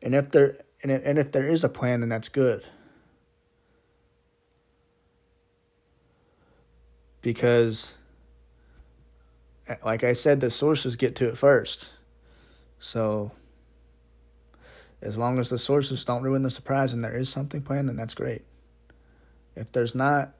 And 0.01 0.15
if 0.15 0.29
there 0.29 0.59
and 0.81 0.91
if, 0.91 1.01
and 1.03 1.17
if 1.17 1.31
there 1.31 1.47
is 1.47 1.63
a 1.63 1.69
plan, 1.69 1.99
then 1.99 2.09
that's 2.09 2.29
good. 2.29 2.63
Because 7.21 7.95
eh, 9.67 9.75
like 9.83 10.03
I 10.03 10.13
said, 10.13 10.39
the 10.39 10.49
sources 10.49 10.95
get 10.95 11.15
to 11.17 11.27
it 11.27 11.37
first. 11.37 11.89
So 12.77 13.31
as 15.01 15.17
long 15.17 15.39
as 15.39 15.49
the 15.49 15.59
sources 15.59 16.05
don't 16.05 16.23
ruin 16.23 16.43
the 16.43 16.49
surprise 16.49 16.93
and 16.93 17.03
there 17.03 17.17
is 17.17 17.29
something 17.29 17.61
planned, 17.61 17.89
then 17.89 17.95
that's 17.95 18.13
great. 18.13 18.43
If 19.55 19.71
there's 19.71 19.95
not, 19.95 20.33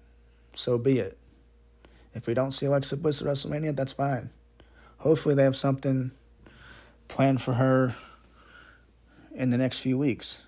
so 0.54 0.78
be 0.78 1.00
it. 1.00 1.18
If 2.14 2.28
we 2.28 2.34
don't 2.34 2.52
see 2.52 2.66
Alexa 2.66 2.98
Bliss 2.98 3.22
at 3.22 3.28
WrestleMania, 3.28 3.76
that's 3.76 3.94
fine. 3.94 4.30
Hopefully, 4.98 5.36
they 5.36 5.44
have 5.44 5.56
something 5.56 6.12
planned 7.08 7.42
for 7.42 7.54
her 7.54 7.96
in 9.34 9.50
the 9.50 9.58
next 9.58 9.80
few 9.80 9.98
weeks. 9.98 10.44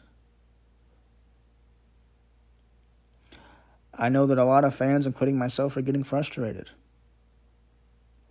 I 3.94 4.10
know 4.10 4.26
that 4.26 4.38
a 4.38 4.44
lot 4.44 4.64
of 4.64 4.74
fans, 4.74 5.06
including 5.06 5.38
myself, 5.38 5.78
are 5.78 5.82
getting 5.82 6.04
frustrated. 6.04 6.72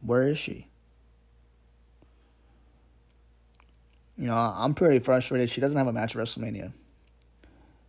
Where 0.00 0.22
is 0.22 0.38
she? 0.38 0.66
You 4.16 4.26
know, 4.26 4.35
I'm 4.35 4.74
pretty 4.74 4.98
frustrated. 4.98 5.48
She 5.48 5.61
doesn't 5.61 5.78
have 5.78 5.87
a 5.87 5.92
match 5.92 6.14
at 6.16 6.22
WrestleMania 6.22 6.72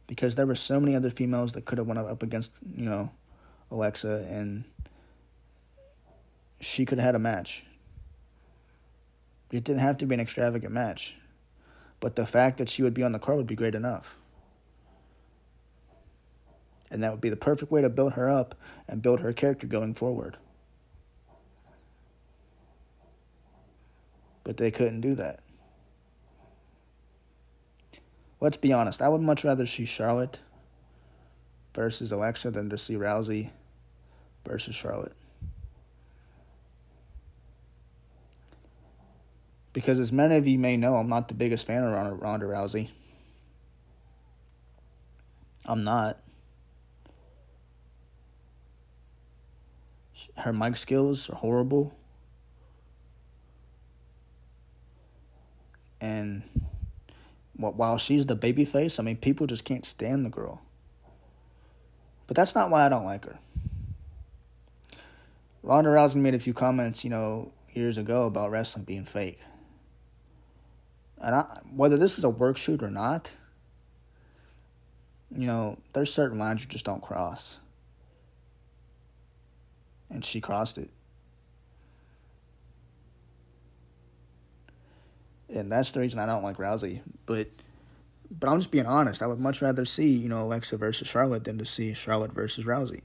because 0.08 0.36
there 0.36 0.46
were 0.46 0.56
so 0.56 0.80
many 0.80 0.96
other 0.96 1.10
females 1.10 1.54
that 1.54 1.66
could 1.66 1.78
have 1.78 1.88
went 1.88 2.00
up 2.00 2.22
against 2.22 2.52
you 2.76 2.86
know 2.86 3.10
Alexa, 3.72 4.28
and 4.30 4.66
she 6.60 6.86
could 6.86 7.00
have 7.00 7.06
had 7.06 7.16
a 7.16 7.20
match. 7.20 7.64
It 9.52 9.64
didn't 9.64 9.80
have 9.80 9.98
to 9.98 10.06
be 10.06 10.14
an 10.14 10.22
extravagant 10.22 10.74
match, 10.74 11.16
but 12.00 12.16
the 12.16 12.26
fact 12.26 12.58
that 12.58 12.70
she 12.70 12.84
would 12.84 12.94
be 12.94 13.04
on 13.04 13.12
the 13.12 13.20
card 13.20 13.38
would 13.38 13.48
be 13.48 13.56
great 13.56 13.76
enough. 13.76 14.18
And 16.90 17.02
that 17.04 17.12
would 17.12 17.22
be 17.22 17.30
the 17.30 17.38
perfect 17.38 17.72
way 17.72 17.82
to 17.82 17.90
build 17.90 18.14
her 18.14 18.30
up 18.30 18.56
and 18.88 19.02
build 19.02 19.22
her 19.22 19.32
character 19.32 19.66
going 19.66 19.94
forward. 19.94 20.38
But 24.44 24.58
they 24.58 24.72
couldn't 24.72 25.02
do 25.02 25.16
that. 25.16 25.40
Let's 28.42 28.58
be 28.58 28.74
honest, 28.74 29.02
I 29.02 29.08
would 29.08 29.22
much 29.22 29.46
rather 29.46 29.66
see 29.66 29.86
Charlotte 29.86 30.40
versus 31.74 32.12
Alexa 32.12 32.52
than 32.52 32.70
to 32.70 32.78
see 32.78 32.96
Rousey 32.96 33.52
versus 34.46 34.76
Charlotte. 34.76 35.16
Because 39.74 40.00
as 40.00 40.12
many 40.12 40.36
of 40.36 40.48
you 40.48 40.60
may 40.60 40.76
know, 40.76 40.96
I'm 40.96 41.08
not 41.08 41.28
the 41.28 41.34
biggest 41.34 41.66
fan 41.66 41.84
of 41.84 41.94
Ronda, 41.94 42.14
Ronda 42.16 42.46
Rousey. 42.46 42.90
I'm 45.66 45.84
not. 45.84 46.18
Her 50.38 50.52
mic 50.52 50.76
skills 50.76 51.30
are 51.30 51.36
horrible. 51.36 51.94
And 56.02 56.42
while 57.54 57.98
she's 57.98 58.26
the 58.26 58.36
baby 58.36 58.66
face, 58.66 59.00
I 59.00 59.04
mean, 59.04 59.18
people 59.18 59.46
just 59.46 59.64
can't 59.64 59.86
stand 59.86 60.26
the 60.26 60.30
girl. 60.30 60.62
But 62.28 62.36
that's 62.36 62.56
not 62.56 62.72
why 62.72 62.86
I 62.86 62.90
don't 62.90 63.06
like 63.06 63.26
her. 63.26 63.38
Ronda 65.64 65.90
Rousey 65.90 66.16
made 66.16 66.34
a 66.34 66.40
few 66.40 66.54
comments, 66.54 67.04
you 67.04 67.10
know, 67.10 67.52
years 67.72 67.98
ago 67.98 68.24
about 68.24 68.52
wrestling 68.52 68.86
being 68.86 69.06
fake. 69.06 69.40
And 71.20 71.36
I, 71.36 71.62
whether 71.74 71.98
this 71.98 72.18
is 72.18 72.24
a 72.24 72.30
work 72.30 72.58
shoot 72.58 72.82
or 72.82 72.90
not, 72.90 73.36
you 75.36 75.46
know, 75.46 75.78
there's 75.94 76.14
certain 76.14 76.40
lines 76.40 76.62
you 76.62 76.68
just 76.68 76.86
don't 76.86 77.02
cross. 77.02 77.60
And 80.10 80.26
she 80.26 80.42
crossed 80.42 80.78
it. 80.78 80.90
and 85.54 85.72
that's 85.72 85.92
the 85.92 86.00
reason 86.00 86.20
I 86.20 86.26
don't 86.26 86.44
like 86.44 86.58
Rousey. 86.58 87.02
But 87.26 87.50
but 88.32 88.50
I'm 88.50 88.60
just 88.60 88.72
being 88.72 88.86
honest. 88.86 89.22
I 89.22 89.28
would 89.28 89.40
much 89.40 89.62
rather 89.62 89.86
see 89.86 90.10
you 90.10 90.30
know 90.30 90.44
Alexa 90.44 90.78
versus 90.78 91.08
Charlotte 91.08 91.44
than 91.44 91.58
to 91.58 91.66
see 91.66 91.94
Charlotte 91.94 92.32
versus 92.32 92.66
Rousey. 92.66 93.02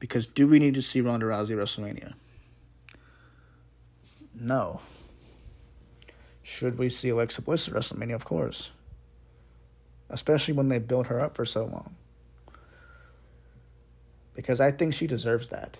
Because 0.00 0.26
do 0.26 0.48
we 0.48 0.58
need 0.58 0.74
to 0.74 0.82
see 0.82 1.00
Ronda 1.00 1.26
Rousey 1.26 1.50
WrestleMania? 1.50 2.14
No. 4.34 4.80
Should 6.42 6.78
we 6.78 6.88
see 6.88 7.10
Alexa 7.10 7.42
Bliss 7.42 7.68
at 7.68 7.74
WrestleMania? 7.74 8.14
Of 8.14 8.24
course. 8.24 8.70
Especially 10.08 10.54
when 10.54 10.68
they 10.68 10.78
built 10.78 11.06
her 11.06 11.20
up 11.20 11.36
for 11.36 11.44
so 11.44 11.66
long. 11.66 11.94
Because 14.34 14.58
I 14.58 14.70
think 14.70 14.94
she 14.94 15.06
deserves 15.06 15.48
that. 15.48 15.76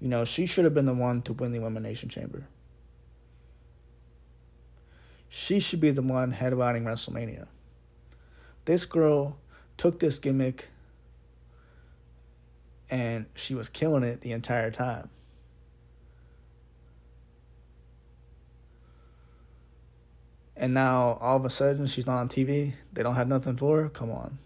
You 0.00 0.08
know, 0.08 0.24
she 0.24 0.44
should 0.44 0.64
have 0.64 0.74
been 0.74 0.86
the 0.86 0.92
one 0.94 1.22
to 1.22 1.32
win 1.32 1.52
the 1.52 1.58
Elimination 1.58 2.08
Chamber. 2.08 2.48
She 5.28 5.60
should 5.60 5.80
be 5.80 5.90
the 5.90 6.02
one 6.02 6.32
headlining 6.32 6.82
WrestleMania. 6.82 7.46
This 8.64 8.86
girl 8.86 9.38
took 9.76 10.00
this 10.00 10.18
gimmick 10.18 10.68
and 12.88 13.26
she 13.34 13.54
was 13.54 13.68
killing 13.68 14.02
it 14.02 14.20
the 14.20 14.32
entire 14.32 14.70
time. 14.70 15.10
And 20.56 20.72
now 20.72 21.18
all 21.20 21.36
of 21.36 21.44
a 21.44 21.50
sudden 21.50 21.86
she's 21.86 22.06
not 22.06 22.18
on 22.18 22.28
TV. 22.28 22.72
They 22.92 23.02
don't 23.02 23.16
have 23.16 23.28
nothing 23.28 23.56
for 23.56 23.82
her. 23.82 23.88
Come 23.88 24.10
on. 24.10 24.38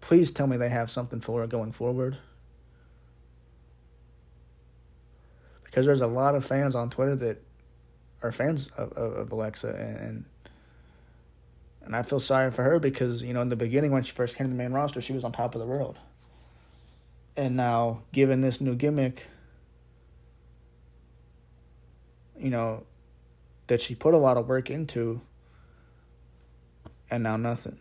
Please 0.00 0.30
tell 0.30 0.46
me 0.46 0.56
they 0.56 0.68
have 0.68 0.90
something 0.90 1.20
for 1.20 1.40
her 1.40 1.46
going 1.46 1.72
forward. 1.72 2.18
because 5.76 5.84
there's 5.84 6.00
a 6.00 6.06
lot 6.06 6.34
of 6.34 6.42
fans 6.42 6.74
on 6.74 6.88
Twitter 6.88 7.14
that 7.14 7.42
are 8.22 8.32
fans 8.32 8.68
of, 8.78 8.92
of, 8.92 9.12
of 9.12 9.30
Alexa 9.30 9.68
and 9.68 9.96
and 9.98 10.24
I 11.94 12.02
feel 12.02 12.20
sorry 12.20 12.50
for 12.50 12.62
her 12.62 12.78
because 12.78 13.22
you 13.22 13.32
know 13.32 13.40
in 13.40 13.48
the 13.48 13.56
beginning 13.56 13.90
when 13.90 14.02
she 14.02 14.12
first 14.12 14.36
came 14.36 14.46
to 14.46 14.50
the 14.50 14.56
main 14.56 14.72
roster 14.72 15.00
she 15.00 15.12
was 15.12 15.24
on 15.24 15.32
top 15.32 15.54
of 15.54 15.60
the 15.60 15.66
world, 15.66 15.98
and 17.36 17.56
now 17.56 18.02
given 18.12 18.40
this 18.40 18.60
new 18.60 18.74
gimmick, 18.74 19.28
you 22.38 22.50
know, 22.50 22.84
that 23.68 23.80
she 23.80 23.94
put 23.94 24.14
a 24.14 24.18
lot 24.18 24.36
of 24.36 24.48
work 24.48 24.70
into, 24.70 25.20
and 27.10 27.22
now 27.22 27.36
nothing. 27.36 27.78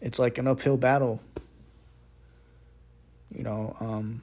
It's 0.00 0.20
like 0.20 0.38
an 0.38 0.46
uphill 0.46 0.76
battle 0.76 1.20
you 3.34 3.42
know, 3.42 3.76
um, 3.80 4.22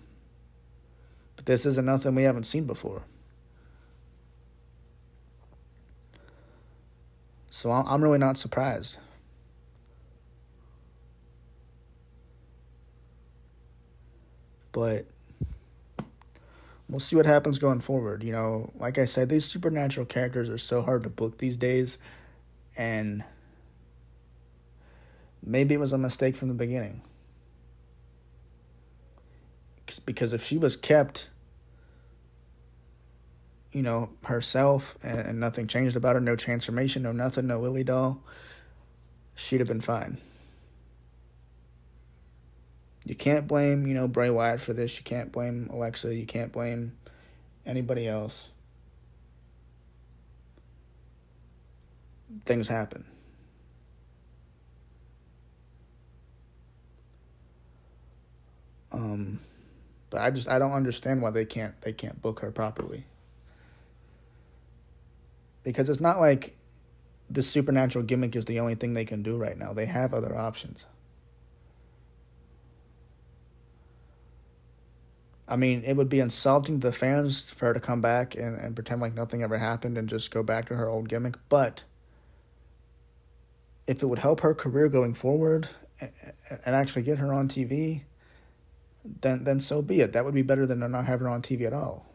but 1.36 1.46
this 1.46 1.66
isn't 1.66 1.86
nothing 1.86 2.16
we 2.16 2.24
haven't 2.24 2.46
seen 2.46 2.66
before. 2.66 3.04
So 7.66 7.72
I'm 7.72 8.04
really 8.04 8.20
not 8.20 8.38
surprised. 8.38 9.00
But 14.72 15.08
we'll 16.88 17.00
see 17.00 17.16
what 17.16 17.26
happens 17.26 17.58
going 17.58 17.80
forward. 17.80 18.22
You 18.22 18.34
know, 18.34 18.72
like 18.78 19.00
I 19.00 19.06
said, 19.06 19.30
these 19.30 19.46
supernatural 19.46 20.06
characters 20.06 20.48
are 20.48 20.60
so 20.60 20.84
hard 20.84 21.02
to 21.06 21.10
book 21.10 21.40
these 21.40 21.58
days, 21.58 21.98
and 22.78 23.24
maybe 25.44 25.74
it 25.74 25.80
was 25.80 25.92
a 25.92 25.98
mistake 25.98 26.36
from 26.36 26.50
the 26.50 26.54
beginning 26.54 27.02
because 30.06 30.34
if 30.34 30.44
she 30.44 30.60
was 30.60 30.78
kept 30.78 31.30
you 33.76 33.82
know 33.82 34.08
herself 34.24 34.98
and, 35.04 35.20
and, 35.20 35.40
nothing 35.42 35.68
changed 35.68 35.98
about 35.98 36.16
her. 36.16 36.22
No 36.22 36.38
transformation 36.38 37.04
no 37.04 37.12
nothing 37.12 37.46
no 37.46 37.60
lily 37.60 37.84
doll. 37.84 38.24
She'd 39.36 39.60
have 39.60 39.68
been 39.68 39.82
fine. 39.82 40.18
You 43.04 43.16
can't 43.16 43.48
blame 43.48 43.86
you 43.86 43.94
know 43.94 44.08
bray 44.08 44.30
wyatt 44.30 44.62
for 44.62 44.72
this. 44.72 44.98
You 44.98 45.04
can't 45.04 45.30
blame 45.30 45.70
alexa. 45.74 46.16
You 46.16 46.26
can't 46.26 46.54
blame 46.54 46.94
anybody 47.66 48.08
else. 48.08 48.50
Things 52.46 52.70
happen. 52.70 53.04
Um 58.94 59.42
but 60.10 60.22
I 60.22 60.32
just 60.32 60.48
I 60.48 60.60
don't 60.60 60.72
understand 60.72 61.22
why 61.22 61.32
they 61.32 61.44
can't 61.44 61.80
they 61.82 61.92
can't 61.92 62.22
book 62.22 62.40
her 62.40 62.52
properly. 62.52 63.04
Because 65.66 65.90
it's 65.90 66.00
not 66.00 66.22
like 66.22 66.56
the 67.30 67.42
supernatural 67.42 68.06
gimmick 68.06 68.36
is 68.36 68.46
the 68.46 68.60
only 68.62 68.76
thing 68.76 68.94
they 68.94 69.04
can 69.04 69.24
do 69.24 69.36
right 69.36 69.58
now. 69.58 69.74
They 69.74 69.88
have 69.88 70.14
other 70.14 70.38
options. 70.38 70.86
I 75.48 75.56
mean, 75.58 75.84
it 75.84 75.94
would 75.94 76.10
be 76.10 76.20
insulting 76.20 76.80
to 76.80 76.88
the 76.88 76.94
fans 76.94 77.52
for 77.52 77.68
her 77.68 77.74
to 77.74 77.80
come 77.80 78.00
back 78.00 78.36
and, 78.36 78.58
and 78.60 78.76
pretend 78.76 79.02
like 79.02 79.14
nothing 79.14 79.44
ever 79.44 79.58
happened 79.58 79.98
and 79.98 80.08
just 80.08 80.32
go 80.32 80.42
back 80.42 80.68
to 80.70 80.76
her 80.76 80.88
old 80.88 81.10
gimmick. 81.10 81.36
But 81.50 81.84
if 83.88 84.02
it 84.02 84.06
would 84.06 84.20
help 84.20 84.42
her 84.42 84.54
career 84.54 84.88
going 84.88 85.14
forward 85.14 85.70
and, 86.00 86.12
actually 86.76 87.04
get 87.04 87.20
her 87.20 87.34
on 87.34 87.48
TV, 87.48 88.02
then 89.22 89.44
then 89.44 89.60
so 89.60 89.82
be 89.82 90.02
it. 90.02 90.14
That 90.14 90.26
would 90.26 90.34
be 90.34 90.42
better 90.42 90.66
than 90.66 90.80
not 90.80 91.06
having 91.06 91.26
her 91.26 91.32
on 91.32 91.42
TV 91.42 91.66
at 91.66 91.74
all. 91.74 92.06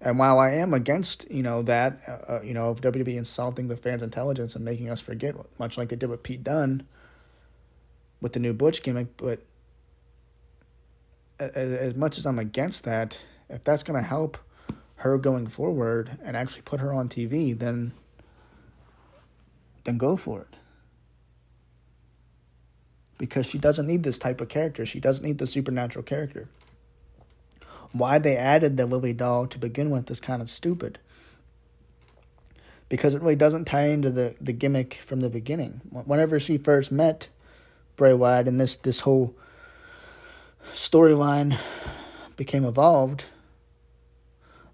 And 0.00 0.18
while 0.18 0.38
I 0.38 0.50
am 0.50 0.74
against, 0.74 1.30
you 1.30 1.42
know, 1.42 1.62
that, 1.62 2.24
uh, 2.28 2.42
you 2.42 2.52
know, 2.52 2.68
of 2.68 2.80
WWE 2.80 3.16
insulting 3.16 3.68
the 3.68 3.76
fans' 3.76 4.02
intelligence 4.02 4.54
and 4.54 4.64
making 4.64 4.90
us 4.90 5.00
forget, 5.00 5.34
much 5.58 5.78
like 5.78 5.88
they 5.88 5.96
did 5.96 6.10
with 6.10 6.22
Pete 6.22 6.44
Dunne 6.44 6.86
with 8.20 8.32
the 8.32 8.40
new 8.40 8.52
Butch 8.52 8.82
gimmick, 8.82 9.16
but 9.16 9.40
as, 11.38 11.50
as 11.54 11.94
much 11.94 12.18
as 12.18 12.26
I'm 12.26 12.38
against 12.38 12.84
that, 12.84 13.24
if 13.48 13.62
that's 13.62 13.82
going 13.82 14.00
to 14.00 14.06
help 14.06 14.38
her 14.96 15.18
going 15.18 15.46
forward 15.46 16.18
and 16.24 16.36
actually 16.36 16.62
put 16.62 16.80
her 16.80 16.92
on 16.92 17.08
TV, 17.08 17.58
then 17.58 17.92
then 19.84 19.98
go 19.98 20.16
for 20.16 20.40
it. 20.40 20.56
Because 23.18 23.46
she 23.46 23.58
doesn't 23.58 23.86
need 23.86 24.02
this 24.02 24.16
type 24.16 24.40
of 24.40 24.48
character. 24.48 24.86
She 24.86 24.98
doesn't 24.98 25.24
need 25.24 25.38
the 25.38 25.46
supernatural 25.46 26.02
character. 26.02 26.48
Why 27.94 28.18
they 28.18 28.36
added 28.36 28.76
the 28.76 28.86
Lily 28.86 29.12
doll 29.12 29.46
to 29.46 29.56
begin 29.56 29.88
with 29.88 30.10
is 30.10 30.18
kind 30.18 30.42
of 30.42 30.50
stupid. 30.50 30.98
Because 32.88 33.14
it 33.14 33.22
really 33.22 33.36
doesn't 33.36 33.66
tie 33.66 33.86
into 33.86 34.10
the, 34.10 34.34
the 34.40 34.52
gimmick 34.52 34.94
from 34.94 35.20
the 35.20 35.30
beginning. 35.30 35.80
Whenever 35.90 36.40
she 36.40 36.58
first 36.58 36.90
met 36.90 37.28
Bray 37.94 38.12
Wyatt 38.12 38.48
and 38.48 38.60
this, 38.60 38.74
this 38.74 39.00
whole 39.00 39.36
storyline 40.74 41.56
became 42.34 42.64
evolved, 42.64 43.26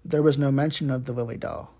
there 0.03 0.23
was 0.23 0.39
no 0.39 0.51
mention 0.51 0.89
of 0.89 1.05
the 1.05 1.13
Lily 1.13 1.37
doll. 1.37 1.75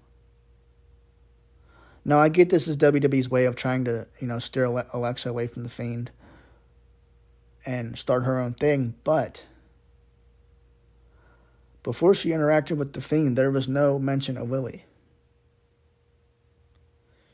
Now 2.06 2.20
I 2.20 2.30
get 2.30 2.52
this 2.52 2.68
is 2.68 2.78
WWE's 2.78 3.32
way 3.32 3.46
of 3.46 3.56
trying 3.56 3.84
to, 3.86 4.06
you 4.20 4.28
know, 4.28 4.38
steer 4.38 4.66
Alexa 4.66 5.28
away 5.28 5.48
from 5.48 5.64
the 5.64 5.70
Fiend 5.70 6.12
and 7.66 7.98
start 7.98 8.26
her 8.26 8.40
own 8.40 8.54
thing, 8.54 8.94
but 9.04 9.46
before 11.84 12.14
she 12.14 12.30
interacted 12.30 12.78
with 12.78 12.94
the 12.94 13.02
Fiend, 13.02 13.38
there 13.38 13.52
was 13.52 13.68
no 13.68 13.98
mention 13.98 14.38
of 14.38 14.52
Lily. 14.52 14.86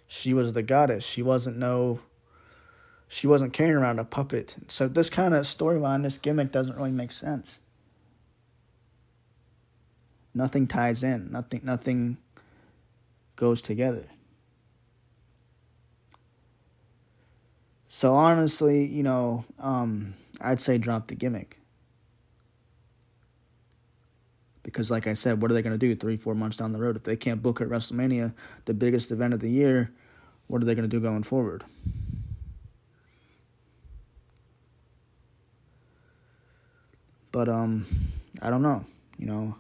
She 0.08 0.34
was 0.34 0.54
the 0.54 0.64
goddess. 0.64 1.06
She 1.06 1.22
wasn't 1.22 1.58
no 1.58 2.00
she 3.10 3.28
wasn't 3.28 3.54
carrying 3.54 3.78
around 3.78 4.00
a 4.00 4.06
puppet. 4.06 4.56
So 4.68 4.88
this 4.88 5.10
kind 5.10 5.34
of 5.34 5.46
storyline, 5.46 6.04
this 6.04 6.18
gimmick 6.18 6.52
doesn't 6.52 6.76
really 6.76 6.92
make 6.92 7.12
sense. 7.12 7.60
Nothing 10.34 10.68
ties 10.68 11.04
in. 11.04 11.32
Nothing 11.32 11.62
nothing 11.64 12.18
goes 13.36 13.62
together. 13.62 14.06
So 17.88 18.16
honestly, 18.16 18.86
you 18.86 19.04
know, 19.04 19.46
um, 19.60 20.14
I'd 20.40 20.62
say 20.62 20.78
drop 20.78 21.08
the 21.08 21.16
gimmick. 21.16 21.57
Because, 24.68 24.92
like 24.92 25.08
I 25.08 25.14
said, 25.14 25.42
what 25.42 25.50
are 25.50 25.54
they 25.54 25.62
going 25.62 25.72
to 25.72 25.80
do 25.80 25.96
three, 25.96 26.18
four 26.18 26.36
months 26.36 26.58
down 26.58 26.74
the 26.74 26.78
road? 26.78 26.98
If 26.98 27.04
they 27.04 27.16
can't 27.16 27.42
book 27.42 27.62
at 27.62 27.70
WrestleMania, 27.70 28.34
the 28.66 28.74
biggest 28.74 29.12
event 29.12 29.34
of 29.34 29.40
the 29.40 29.50
year, 29.50 29.94
what 30.48 30.62
are 30.62 30.66
they 30.66 30.76
going 30.76 30.88
to 30.88 30.94
do 30.94 31.00
going 31.00 31.24
forward? 31.24 31.64
But 37.32 37.48
um, 37.48 37.86
I 38.42 38.50
don't 38.50 38.62
know. 38.62 38.84
You 39.18 39.28
know, 39.28 39.56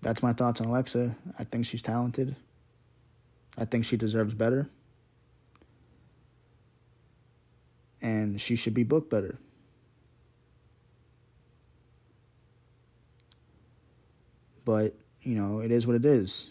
that's 0.00 0.24
my 0.24 0.32
thoughts 0.32 0.60
on 0.60 0.66
Alexa. 0.66 1.14
I 1.38 1.44
think 1.44 1.64
she's 1.64 1.82
talented. 1.82 2.34
I 3.56 3.64
think 3.64 3.84
she 3.84 3.96
deserves 3.96 4.34
better. 4.34 4.68
And 8.00 8.40
she 8.40 8.56
should 8.56 8.74
be 8.74 8.82
booked 8.82 9.08
better. 9.08 9.38
But, 14.64 14.94
you 15.22 15.34
know, 15.34 15.60
it 15.60 15.70
is 15.70 15.86
what 15.86 15.96
it 15.96 16.04
is. 16.04 16.50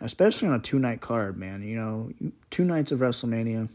Especially 0.00 0.48
on 0.48 0.54
a 0.54 0.58
two 0.58 0.78
night 0.78 1.00
card, 1.00 1.36
man. 1.36 1.62
You 1.62 1.76
know, 1.76 2.12
two 2.50 2.64
nights 2.64 2.90
of 2.90 3.00
WrestleMania, 3.00 3.68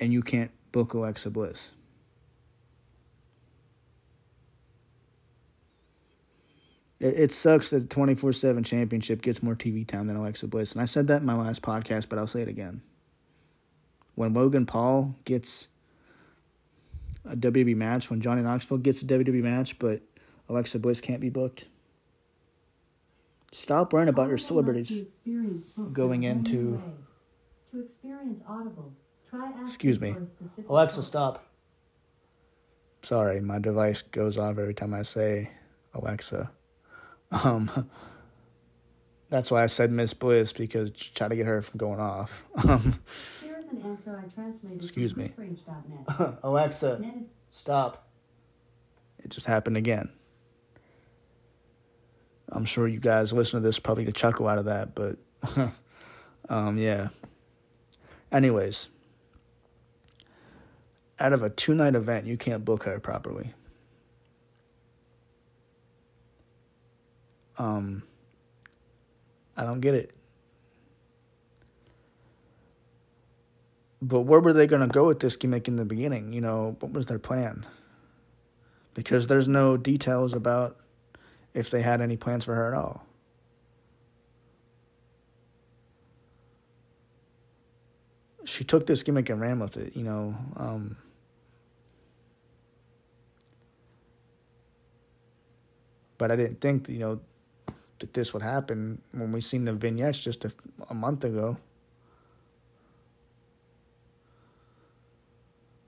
and 0.00 0.12
you 0.12 0.22
can't 0.22 0.50
book 0.72 0.94
Alexa 0.94 1.30
Bliss. 1.30 1.72
It, 7.00 7.18
it 7.18 7.32
sucks 7.32 7.68
that 7.70 7.80
the 7.80 7.86
24 7.86 8.32
7 8.32 8.64
championship 8.64 9.20
gets 9.20 9.42
more 9.42 9.54
TV 9.54 9.86
time 9.86 10.06
than 10.06 10.16
Alexa 10.16 10.48
Bliss. 10.48 10.72
And 10.72 10.80
I 10.80 10.86
said 10.86 11.06
that 11.08 11.20
in 11.20 11.26
my 11.26 11.34
last 11.34 11.60
podcast, 11.60 12.08
but 12.08 12.18
I'll 12.18 12.26
say 12.26 12.40
it 12.40 12.48
again. 12.48 12.80
When 14.14 14.32
Logan 14.32 14.64
Paul 14.64 15.14
gets 15.24 15.68
a 17.24 17.36
WWE 17.36 17.76
match, 17.76 18.10
when 18.10 18.20
Johnny 18.20 18.42
Knoxville 18.42 18.78
gets 18.78 19.02
a 19.02 19.06
WWE 19.06 19.42
match, 19.42 19.78
but 19.78 20.02
Alexa 20.48 20.78
Bliss 20.78 21.00
can't 21.00 21.20
be 21.20 21.30
booked. 21.30 21.66
Stop 23.52 23.92
worrying 23.92 24.08
about 24.08 24.28
your 24.28 24.38
celebrities 24.38 25.02
going 25.92 26.24
into. 26.24 26.82
To 27.70 27.80
experience 27.80 28.42
Audible 28.48 28.92
Excuse 29.62 30.00
me. 30.00 30.14
Alexa, 30.68 31.02
stop. 31.02 31.44
Sorry, 33.02 33.40
my 33.40 33.58
device 33.58 34.02
goes 34.02 34.38
off 34.38 34.58
every 34.58 34.74
time 34.74 34.94
I 34.94 35.02
say 35.02 35.50
Alexa. 35.94 36.50
Um, 37.42 37.90
that's 39.28 39.50
why 39.50 39.64
I 39.64 39.66
said 39.66 39.90
Miss 39.90 40.14
Bliss 40.14 40.52
because 40.52 40.92
try 40.92 41.26
to 41.26 41.34
get 41.34 41.46
her 41.46 41.62
from 41.62 41.78
going 41.78 41.98
off. 41.98 42.44
Um, 42.68 43.00
answer 43.94 44.22
I 44.24 44.28
translated. 44.28 44.82
Excuse 44.82 45.16
me. 45.16 45.32
Alexa, 46.42 47.00
stop. 47.50 48.08
It 49.22 49.30
just 49.30 49.46
happened 49.46 49.76
again. 49.76 50.12
I'm 52.48 52.64
sure 52.64 52.86
you 52.86 53.00
guys 53.00 53.32
listen 53.32 53.60
to 53.60 53.66
this 53.66 53.78
probably 53.78 54.04
to 54.04 54.12
chuckle 54.12 54.46
out 54.48 54.58
of 54.58 54.66
that, 54.66 54.94
but 54.94 55.16
um, 56.48 56.76
yeah. 56.76 57.08
Anyways, 58.30 58.88
out 61.18 61.32
of 61.32 61.42
a 61.42 61.50
two 61.50 61.74
night 61.74 61.94
event, 61.94 62.26
you 62.26 62.36
can't 62.36 62.64
book 62.64 62.84
her 62.84 63.00
properly. 63.00 63.54
Um, 67.56 68.02
I 69.56 69.64
don't 69.64 69.80
get 69.80 69.94
it. 69.94 70.10
But 74.06 74.20
where 74.20 74.40
were 74.40 74.52
they 74.52 74.66
going 74.66 74.82
to 74.82 74.92
go 74.92 75.06
with 75.06 75.20
this 75.20 75.34
gimmick 75.34 75.66
in 75.66 75.76
the 75.76 75.84
beginning? 75.86 76.34
You 76.34 76.42
know, 76.42 76.76
what 76.80 76.92
was 76.92 77.06
their 77.06 77.18
plan? 77.18 77.64
Because 78.92 79.28
there's 79.28 79.48
no 79.48 79.78
details 79.78 80.34
about 80.34 80.76
if 81.54 81.70
they 81.70 81.80
had 81.80 82.02
any 82.02 82.18
plans 82.18 82.44
for 82.44 82.54
her 82.54 82.68
at 82.68 82.74
all. 82.74 83.06
She 88.44 88.62
took 88.62 88.86
this 88.86 89.02
gimmick 89.02 89.30
and 89.30 89.40
ran 89.40 89.58
with 89.58 89.78
it, 89.78 89.96
you 89.96 90.04
know. 90.04 90.36
Um, 90.56 90.98
But 96.18 96.30
I 96.30 96.36
didn't 96.36 96.60
think, 96.60 96.88
you 96.88 96.98
know, 96.98 97.20
that 97.98 98.14
this 98.14 98.32
would 98.32 98.42
happen 98.42 99.02
when 99.12 99.32
we 99.32 99.40
seen 99.40 99.64
the 99.64 99.72
vignettes 99.72 100.18
just 100.18 100.44
a, 100.44 100.52
a 100.88 100.94
month 100.94 101.24
ago. 101.24 101.56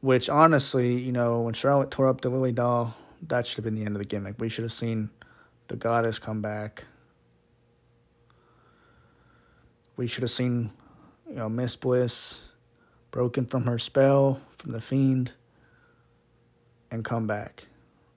Which 0.06 0.30
honestly, 0.30 0.96
you 1.00 1.10
know, 1.10 1.40
when 1.40 1.54
Charlotte 1.54 1.90
tore 1.90 2.06
up 2.06 2.20
the 2.20 2.28
Lily 2.28 2.52
doll, 2.52 2.94
that 3.26 3.44
should 3.44 3.56
have 3.56 3.64
been 3.64 3.74
the 3.74 3.84
end 3.84 3.96
of 3.96 3.98
the 3.98 4.04
gimmick. 4.04 4.36
We 4.38 4.48
should 4.48 4.62
have 4.62 4.72
seen 4.72 5.10
the 5.66 5.74
goddess 5.74 6.20
come 6.20 6.40
back. 6.40 6.84
We 9.96 10.06
should 10.06 10.22
have 10.22 10.30
seen, 10.30 10.70
you 11.28 11.34
know, 11.34 11.48
Miss 11.48 11.74
Bliss 11.74 12.40
broken 13.10 13.46
from 13.46 13.64
her 13.64 13.80
spell 13.80 14.40
from 14.58 14.70
the 14.70 14.80
fiend 14.80 15.32
and 16.92 17.04
come 17.04 17.26
back 17.26 17.66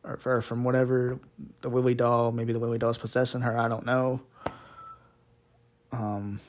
or, 0.03 0.19
or 0.25 0.41
from 0.41 0.63
whatever 0.63 1.19
the 1.61 1.69
Lily 1.69 1.95
doll, 1.95 2.31
maybe 2.31 2.53
the 2.53 2.59
Lily 2.59 2.77
doll's 2.77 2.99
possessing 2.99 3.41
her. 3.41 3.57
I 3.57 3.67
don't 3.67 3.87
know. 3.87 4.21
Um, 5.91 6.39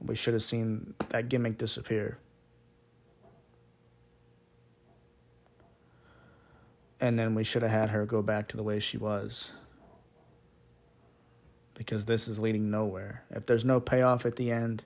we 0.00 0.16
should 0.16 0.34
have 0.34 0.42
seen 0.42 0.94
that 1.10 1.28
gimmick 1.28 1.58
disappear. 1.58 2.18
And 7.02 7.18
then 7.18 7.34
we 7.34 7.42
should 7.42 7.62
have 7.62 7.72
had 7.72 7.90
her 7.90 8.06
go 8.06 8.22
back 8.22 8.46
to 8.48 8.56
the 8.56 8.62
way 8.62 8.78
she 8.78 8.96
was. 8.96 9.50
Because 11.74 12.04
this 12.04 12.28
is 12.28 12.38
leading 12.38 12.70
nowhere. 12.70 13.24
If 13.30 13.44
there's 13.44 13.64
no 13.64 13.80
payoff 13.80 14.24
at 14.24 14.36
the 14.36 14.52
end 14.52 14.84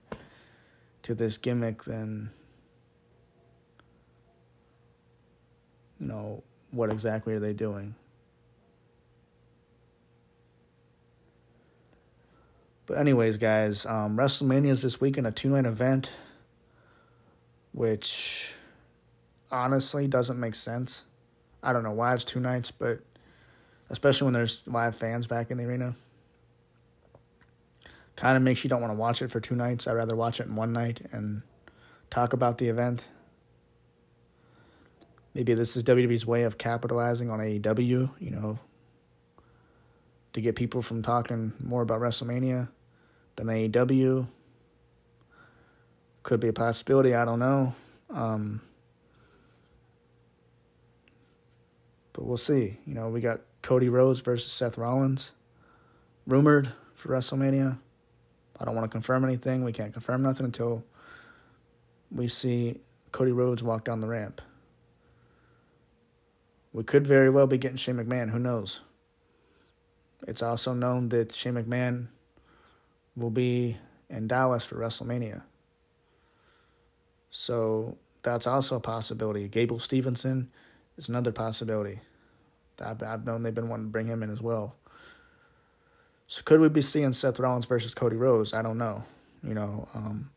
to 1.02 1.14
this 1.14 1.36
gimmick, 1.36 1.84
then 1.84 2.30
you 6.00 6.06
know, 6.06 6.42
what 6.70 6.90
exactly 6.90 7.34
are 7.34 7.38
they 7.38 7.52
doing? 7.52 7.94
But 12.86 12.96
anyways, 12.96 13.36
guys, 13.36 13.84
um, 13.84 14.16
WrestleMania 14.16 14.68
is 14.68 14.80
this 14.80 15.02
weekend, 15.02 15.26
a 15.26 15.32
two 15.32 15.50
night 15.50 15.66
event, 15.66 16.14
which 17.72 18.54
honestly 19.50 20.06
doesn't 20.06 20.40
make 20.40 20.54
sense. 20.54 21.02
I 21.66 21.72
don't 21.72 21.82
know 21.82 21.90
why 21.90 22.14
it's 22.14 22.22
two 22.22 22.38
nights, 22.38 22.70
but 22.70 23.00
especially 23.90 24.26
when 24.26 24.34
there's 24.34 24.62
live 24.66 24.94
fans 24.94 25.26
back 25.26 25.50
in 25.50 25.58
the 25.58 25.64
arena, 25.64 25.96
kind 28.14 28.36
of 28.36 28.42
makes 28.44 28.62
you 28.62 28.70
don't 28.70 28.80
want 28.80 28.92
to 28.92 28.96
watch 28.96 29.20
it 29.20 29.32
for 29.32 29.40
two 29.40 29.56
nights. 29.56 29.88
I'd 29.88 29.94
rather 29.94 30.14
watch 30.14 30.38
it 30.38 30.46
in 30.46 30.54
one 30.54 30.72
night 30.72 31.00
and 31.10 31.42
talk 32.08 32.34
about 32.34 32.58
the 32.58 32.68
event. 32.68 33.08
Maybe 35.34 35.54
this 35.54 35.76
is 35.76 35.82
WWE's 35.82 36.24
way 36.24 36.44
of 36.44 36.56
capitalizing 36.56 37.30
on 37.30 37.40
AEW, 37.40 38.10
you 38.20 38.30
know, 38.30 38.60
to 40.34 40.40
get 40.40 40.54
people 40.54 40.82
from 40.82 41.02
talking 41.02 41.52
more 41.58 41.82
about 41.82 42.00
WrestleMania 42.00 42.68
than 43.34 43.48
AEW. 43.48 44.28
Could 46.22 46.38
be 46.38 46.48
a 46.48 46.52
possibility. 46.52 47.12
I 47.12 47.24
don't 47.24 47.40
know. 47.40 47.74
Um, 48.08 48.60
but 52.16 52.24
we'll 52.24 52.38
see. 52.38 52.78
You 52.86 52.94
know, 52.94 53.10
we 53.10 53.20
got 53.20 53.42
Cody 53.60 53.90
Rhodes 53.90 54.20
versus 54.20 54.50
Seth 54.50 54.78
Rollins, 54.78 55.32
rumored 56.26 56.72
for 56.94 57.10
WrestleMania. 57.10 57.78
I 58.58 58.64
don't 58.64 58.74
want 58.74 58.86
to 58.86 58.90
confirm 58.90 59.22
anything. 59.22 59.62
We 59.62 59.72
can't 59.72 59.92
confirm 59.92 60.22
nothing 60.22 60.46
until 60.46 60.82
we 62.10 62.26
see 62.28 62.80
Cody 63.12 63.32
Rhodes 63.32 63.62
walk 63.62 63.84
down 63.84 64.00
the 64.00 64.06
ramp. 64.06 64.40
We 66.72 66.84
could 66.84 67.06
very 67.06 67.28
well 67.28 67.46
be 67.46 67.58
getting 67.58 67.76
Shane 67.76 67.96
McMahon. 67.96 68.30
Who 68.30 68.38
knows? 68.38 68.80
It's 70.26 70.42
also 70.42 70.72
known 70.72 71.10
that 71.10 71.32
Shane 71.32 71.54
McMahon 71.54 72.08
will 73.14 73.30
be 73.30 73.76
in 74.08 74.26
Dallas 74.26 74.64
for 74.64 74.76
WrestleMania. 74.76 75.42
So 77.28 77.98
that's 78.22 78.46
also 78.46 78.76
a 78.76 78.80
possibility. 78.80 79.48
Gable 79.48 79.78
Stevenson 79.78 80.50
is 80.96 81.10
another 81.10 81.32
possibility. 81.32 82.00
I've, 82.80 83.02
I've 83.02 83.24
known 83.24 83.42
they've 83.42 83.54
been 83.54 83.68
wanting 83.68 83.86
to 83.86 83.92
bring 83.92 84.06
him 84.06 84.22
in 84.22 84.30
as 84.30 84.40
well. 84.40 84.76
So 86.26 86.42
could 86.42 86.60
we 86.60 86.68
be 86.68 86.82
seeing 86.82 87.12
Seth 87.12 87.38
Rollins 87.38 87.66
versus 87.66 87.94
Cody 87.94 88.16
Rhodes? 88.16 88.52
I 88.52 88.62
don't 88.62 88.78
know. 88.78 89.04
You 89.42 89.54
know, 89.54 89.88
um, 89.94 90.30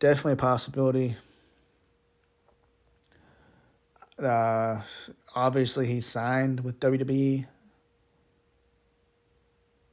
definitely 0.00 0.32
a 0.32 0.36
possibility. 0.36 1.16
Uh, 4.18 4.80
obviously, 5.34 5.86
he 5.86 6.00
signed 6.00 6.60
with 6.60 6.80
WWE, 6.80 7.46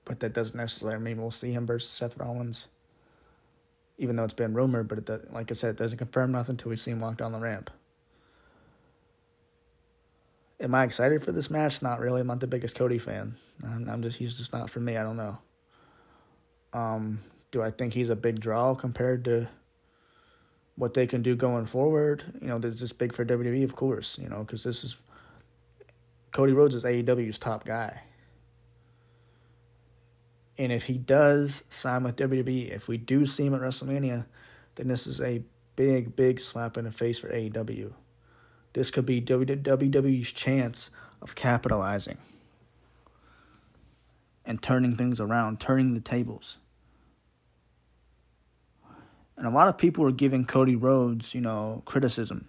but 0.06 0.20
that 0.20 0.34
doesn't 0.34 0.58
necessarily 0.58 1.04
mean 1.04 1.22
we'll 1.22 1.32
see 1.32 1.52
him 1.52 1.66
versus 1.66 1.90
Seth 1.90 2.18
Rollins. 2.18 2.68
Even 3.98 4.16
though 4.16 4.24
it's 4.24 4.34
been 4.34 4.54
rumored, 4.54 4.88
but 4.88 4.98
it 4.98 5.34
like 5.34 5.52
I 5.52 5.54
said, 5.54 5.72
it 5.72 5.78
doesn't 5.78 5.98
confirm 5.98 6.32
nothing 6.32 6.54
until 6.54 6.70
we 6.70 6.76
see 6.76 6.92
him 6.92 7.00
walk 7.00 7.18
down 7.18 7.32
the 7.32 7.40
ramp. 7.40 7.70
Am 10.62 10.76
I 10.76 10.84
excited 10.84 11.24
for 11.24 11.32
this 11.32 11.50
match? 11.50 11.82
Not 11.82 12.00
really. 12.00 12.22
I'm 12.22 12.28
not 12.28 12.40
the 12.40 12.48
biggest 12.48 12.76
Cody 12.76 13.00
fan. 13.00 13.36
I'm, 13.64 13.90
I'm 13.90 14.02
just 14.04 14.18
he's 14.18 14.38
just 14.38 14.54
not 14.54 14.70
for 14.70 14.80
me. 14.80 14.96
I 14.96 15.04
don't 15.04 15.18
know. 15.18 15.38
Um, 16.74 17.20
do 17.50 17.62
I 17.62 17.72
think 17.72 17.94
he's 17.94 18.10
a 18.10 18.16
big 18.16 18.40
draw 18.40 18.76
compared 18.76 19.26
to 19.26 19.50
what 20.76 20.94
they 20.94 21.08
can 21.08 21.22
do 21.22 21.36
going 21.36 21.66
forward? 21.66 22.24
You 22.40 22.48
know, 22.48 22.60
this 22.60 22.82
is 22.82 22.94
big 22.94 23.14
for 23.14 23.26
WWE, 23.26 23.64
of 23.64 23.76
course. 23.76 24.20
You 24.20 24.30
know, 24.30 24.44
because 24.44 24.64
this 24.64 24.84
is 24.84 25.00
Cody 26.32 26.54
Rhodes 26.54 26.76
is 26.76 26.84
AEW's 26.84 27.38
top 27.38 27.66
guy. 27.66 28.02
And 30.58 30.72
if 30.72 30.86
he 30.86 30.98
does 30.98 31.64
sign 31.70 32.04
with 32.04 32.18
WWE, 32.18 32.70
if 32.70 32.88
we 32.88 32.98
do 32.98 33.26
see 33.26 33.48
him 33.48 33.56
at 33.56 33.62
WrestleMania, 33.62 34.26
then 34.76 34.88
this 34.88 35.08
is 35.08 35.20
a 35.20 35.44
big, 35.76 36.16
big 36.16 36.40
slap 36.40 36.78
in 36.78 36.86
the 36.86 36.92
face 36.92 37.20
for 37.20 37.30
AEW. 37.30 37.94
This 38.74 38.92
could 38.92 39.06
be 39.06 39.22
WWE's 39.22 40.32
chance 40.32 40.90
of 41.22 41.36
capitalizing 41.36 42.18
and 44.46 44.62
turning 44.62 44.96
things 44.96 45.20
around, 45.20 45.60
turning 45.60 45.94
the 45.94 46.00
tables. 46.00 46.58
And 49.38 49.48
a 49.48 49.50
lot 49.50 49.68
of 49.68 49.78
people 49.78 50.06
are 50.06 50.12
giving 50.12 50.46
Cody 50.46 50.76
Rhodes, 50.76 51.34
you 51.34 51.42
know, 51.42 51.82
criticism. 51.86 52.48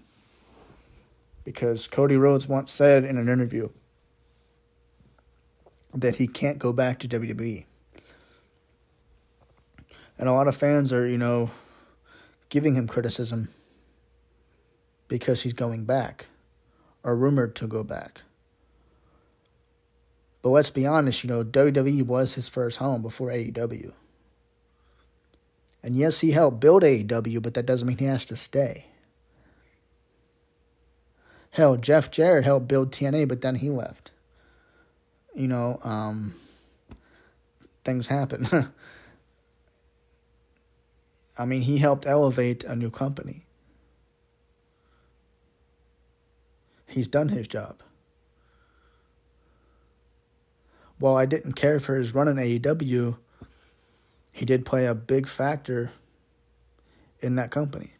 Because 1.45 1.87
Cody 1.87 2.17
Rhodes 2.17 2.49
once 2.49 2.71
said 2.71 3.05
in 3.05 3.19
an 3.19 3.29
interview 3.29 3.69
that 5.95 6.17
he 6.17 6.27
can't 6.27 6.59
go 6.59 6.73
back 6.73 6.99
to 7.01 7.09
WWE. 7.09 7.65
And 10.19 10.29
a 10.29 10.33
lot 10.33 10.49
of 10.49 10.57
fans 10.57 10.93
are, 10.93 11.07
you 11.07 11.19
know, 11.19 11.51
giving 12.49 12.75
him 12.75 12.87
criticism 12.87 13.49
because 15.13 15.43
he's 15.43 15.53
going 15.53 15.85
back 15.85 16.25
or 17.05 17.15
rumored 17.15 17.55
to 17.55 17.67
go 17.67 17.85
back. 17.85 18.23
But 20.41 20.49
let's 20.49 20.71
be 20.71 20.87
honest, 20.87 21.23
you 21.23 21.29
know, 21.29 21.45
WWE 21.45 22.07
was 22.07 22.33
his 22.33 22.49
first 22.49 22.79
home 22.79 23.03
before 23.03 23.29
AEW. 23.29 23.93
And 25.83 25.95
yes, 25.95 26.21
he 26.21 26.31
helped 26.31 26.61
build 26.61 26.83
AEW, 26.83 27.43
but 27.43 27.53
that 27.53 27.67
doesn't 27.67 27.87
mean 27.87 27.99
he 27.99 28.07
has 28.07 28.25
to 28.25 28.37
stay. 28.37 28.87
Hell, 31.51 31.77
Jeff 31.77 32.11
Jarrett 32.11 32.47
helped 32.47 32.67
build 32.67 32.91
TNA, 32.91 33.29
but 33.29 33.43
then 33.43 33.57
he 33.57 33.69
left. 33.69 34.13
You 35.35 35.49
know, 35.49 35.79
um, 35.83 36.37
things 37.85 38.09
happen. 38.09 38.47
I 41.39 41.45
mean, 41.45 41.61
he 41.61 41.77
helped 41.77 42.07
elevate 42.07 42.65
a 42.65 42.75
new 42.75 42.89
company. 42.91 43.45
He's 46.93 47.09
done 47.09 47.31
his 47.31 47.49
job. 47.49 47.83
While 50.99 51.17
I 51.17 51.25
didn't 51.25 51.55
care 51.55 51.81
for 51.81 51.97
his 51.97 52.15
run 52.15 52.29
in 52.29 52.37
AEW, 52.37 53.17
he 54.31 54.45
did 54.45 54.67
play 54.67 54.85
a 54.85 54.95
big 54.95 55.27
factor 55.27 55.93
in 57.21 57.37
that 57.37 57.51
company. 57.51 57.93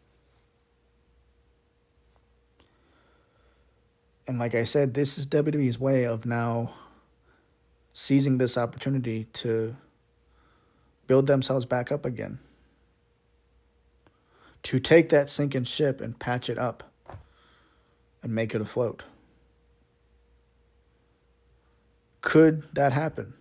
And 4.27 4.37
like 4.37 4.53
I 4.53 4.63
said, 4.63 4.93
this 4.93 5.17
is 5.17 5.25
WWE's 5.25 5.79
way 5.79 6.05
of 6.05 6.27
now 6.27 6.75
seizing 7.93 8.37
this 8.37 8.59
opportunity 8.59 9.25
to 9.33 9.75
build 11.07 11.25
themselves 11.25 11.65
back 11.65 11.91
up 11.91 12.05
again. 12.05 12.37
To 14.61 14.79
take 14.79 15.09
that 15.09 15.31
sinking 15.31 15.63
ship 15.63 15.99
and 15.99 16.19
patch 16.19 16.47
it 16.47 16.59
up 16.59 16.92
and 18.23 18.33
make 18.33 18.55
it 18.55 18.61
afloat. 18.61 19.03
Could 22.21 22.63
that 22.73 22.93
happen? 22.93 23.33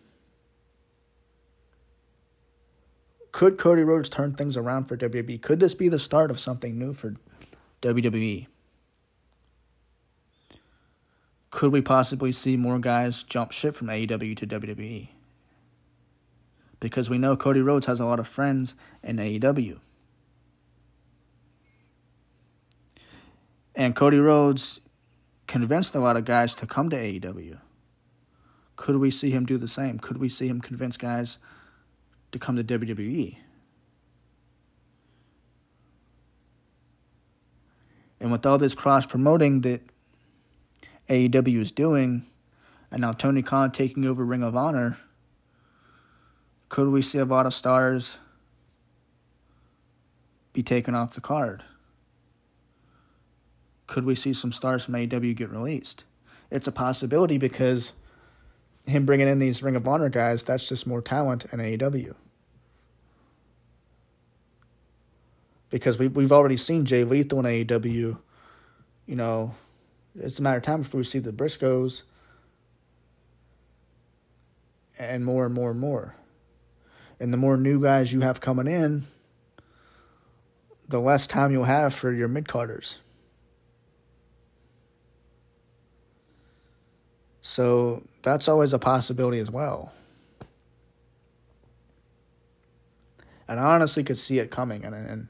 Could 3.31 3.57
Cody 3.57 3.83
Rhodes 3.83 4.09
turn 4.09 4.35
things 4.35 4.57
around 4.57 4.87
for 4.87 4.97
WWE? 4.97 5.41
Could 5.41 5.61
this 5.61 5.73
be 5.73 5.89
the 5.89 5.99
start 5.99 6.31
of 6.31 6.39
something 6.39 6.79
new 6.79 6.93
for 6.93 7.15
WWE? 7.81 8.47
Could 11.51 11.73
we 11.73 11.81
possibly 11.81 12.33
see 12.33 12.57
more 12.57 12.79
guys 12.79 13.23
jump 13.23 13.53
ship 13.53 13.75
from 13.75 13.87
AEW 13.87 14.37
to 14.37 14.47
WWE? 14.47 15.09
Because 16.81 17.09
we 17.09 17.19
know 17.19 17.37
Cody 17.37 17.63
Rhodes 17.63 17.87
has 17.87 18.01
a 18.01 18.07
lot 18.07 18.19
of 18.19 18.27
friends 18.27 18.75
in 19.03 19.17
AEW. 19.17 19.79
And 23.75 23.97
Cody 23.97 24.19
Rhodes 24.19 24.81
convinced 25.47 25.95
a 25.95 26.01
lot 26.01 26.17
of 26.17 26.25
guys 26.25 26.55
to 26.57 26.67
come 26.67 26.91
to 26.91 26.97
AEW. 26.97 27.59
Could 28.77 28.97
we 28.97 29.11
see 29.11 29.31
him 29.31 29.47
do 29.47 29.59
the 29.59 29.69
same? 29.69 29.99
Could 29.99 30.19
we 30.19 30.29
see 30.29 30.49
him 30.49 30.61
convince 30.61 30.97
guys 30.97 31.39
to 32.33 32.39
come 32.39 32.57
to 32.57 32.65
WWE? 32.65 33.37
And 38.21 38.31
with 38.31 38.47
all 38.47 38.59
this 38.59 38.75
cross 38.75 39.05
promoting 39.05 39.63
that 39.63 39.83
AEW 41.09 41.61
is 41.61 41.73
doing, 41.73 42.25
and 42.91 43.01
now 43.01 43.13
Tony 43.13 43.43
Khan 43.43 43.73
taking 43.73 44.05
over 44.05 44.25
Ring 44.25 44.43
of 44.43 44.55
Honor, 44.55 44.99
could 46.69 46.89
we 46.89 47.03
see 47.03 47.19
a 47.19 47.25
lot 47.25 47.47
of 47.47 47.53
stars 47.53 48.19
be 50.53 50.63
taken 50.63 50.95
off 50.95 51.15
the 51.15 51.21
card? 51.21 51.65
Could 53.93 54.07
we 54.07 54.15
see 54.15 54.33
some 54.33 54.53
stars 54.53 54.83
from 54.83 54.95
AEW 54.95 55.37
get 55.37 55.51
released? 55.51 56.05
It's 56.51 56.67
a 56.67 56.73
possibility 56.73 57.37
because 57.37 57.93
him 58.87 59.05
bringing 59.05 59.29
in 59.29 59.39
these 59.39 59.63
Ring 59.63 59.77
of 59.77 59.87
Honor 59.87 60.09
guys, 60.09 60.45
that's 60.45 60.67
just 60.67 60.87
more 60.87 61.03
talent 61.03 61.45
in 61.53 61.59
AEW. 61.59 62.15
Because 65.69 65.99
we, 65.99 66.09
we've 66.09 66.33
already 66.33 66.57
seen 66.57 66.87
Jay 66.87 67.05
Lethal 67.05 67.41
in 67.41 67.67
AEW, 67.67 68.17
you 69.07 69.17
know, 69.17 69.55
It's 70.19 70.39
a 70.39 70.43
matter 70.43 70.57
of 70.57 70.63
time 70.63 70.81
before 70.81 70.99
we 70.99 71.05
see 71.05 71.19
the 71.19 71.31
Briscoes 71.31 72.03
and 74.99 75.23
more 75.23 75.45
and 75.45 75.55
more 75.55 75.71
and 75.71 75.81
more. 75.81 76.15
And 77.21 77.31
the 77.31 77.37
more 77.37 77.59
new 77.59 77.83
guys 77.83 78.11
you 78.11 78.23
have 78.23 78.41
coming 78.41 78.69
in, 78.69 79.05
the 80.89 80.99
less 80.99 81.27
time 81.27 81.53
you'll 81.53 81.65
have 81.65 81.93
for 81.93 82.11
your 82.11 82.29
mid 82.29 82.49
carders. 82.49 82.97
So 87.53 88.03
that's 88.23 88.49
always 88.49 88.73
a 88.73 88.79
possibility 88.79 89.39
as 89.39 89.51
well. 89.51 89.93
And 93.47 93.61
I 93.61 93.75
honestly 93.75 94.03
could 94.03 94.17
see 94.17 94.39
it 94.39 94.51
coming. 94.51 94.87
And, 94.87 94.95
and 94.95 95.29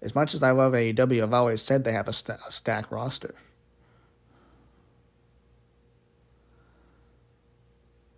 as 0.00 0.12
much 0.12 0.34
as 0.34 0.42
I 0.42 0.50
love 0.50 0.72
AEW, 0.72 1.22
I've 1.22 1.32
always 1.32 1.62
said 1.62 1.84
they 1.84 1.92
have 1.92 2.08
a, 2.08 2.12
st- 2.12 2.40
a 2.44 2.50
stacked 2.50 2.90
roster. 2.90 3.36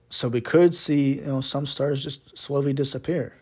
So 0.09 0.29
we 0.29 0.41
could 0.41 0.75
see, 0.75 1.17
you 1.17 1.27
know, 1.27 1.43
some 1.43 1.67
stars 1.67 2.03
just 2.03 2.39
slowly 2.39 2.73
disappear. 2.73 3.35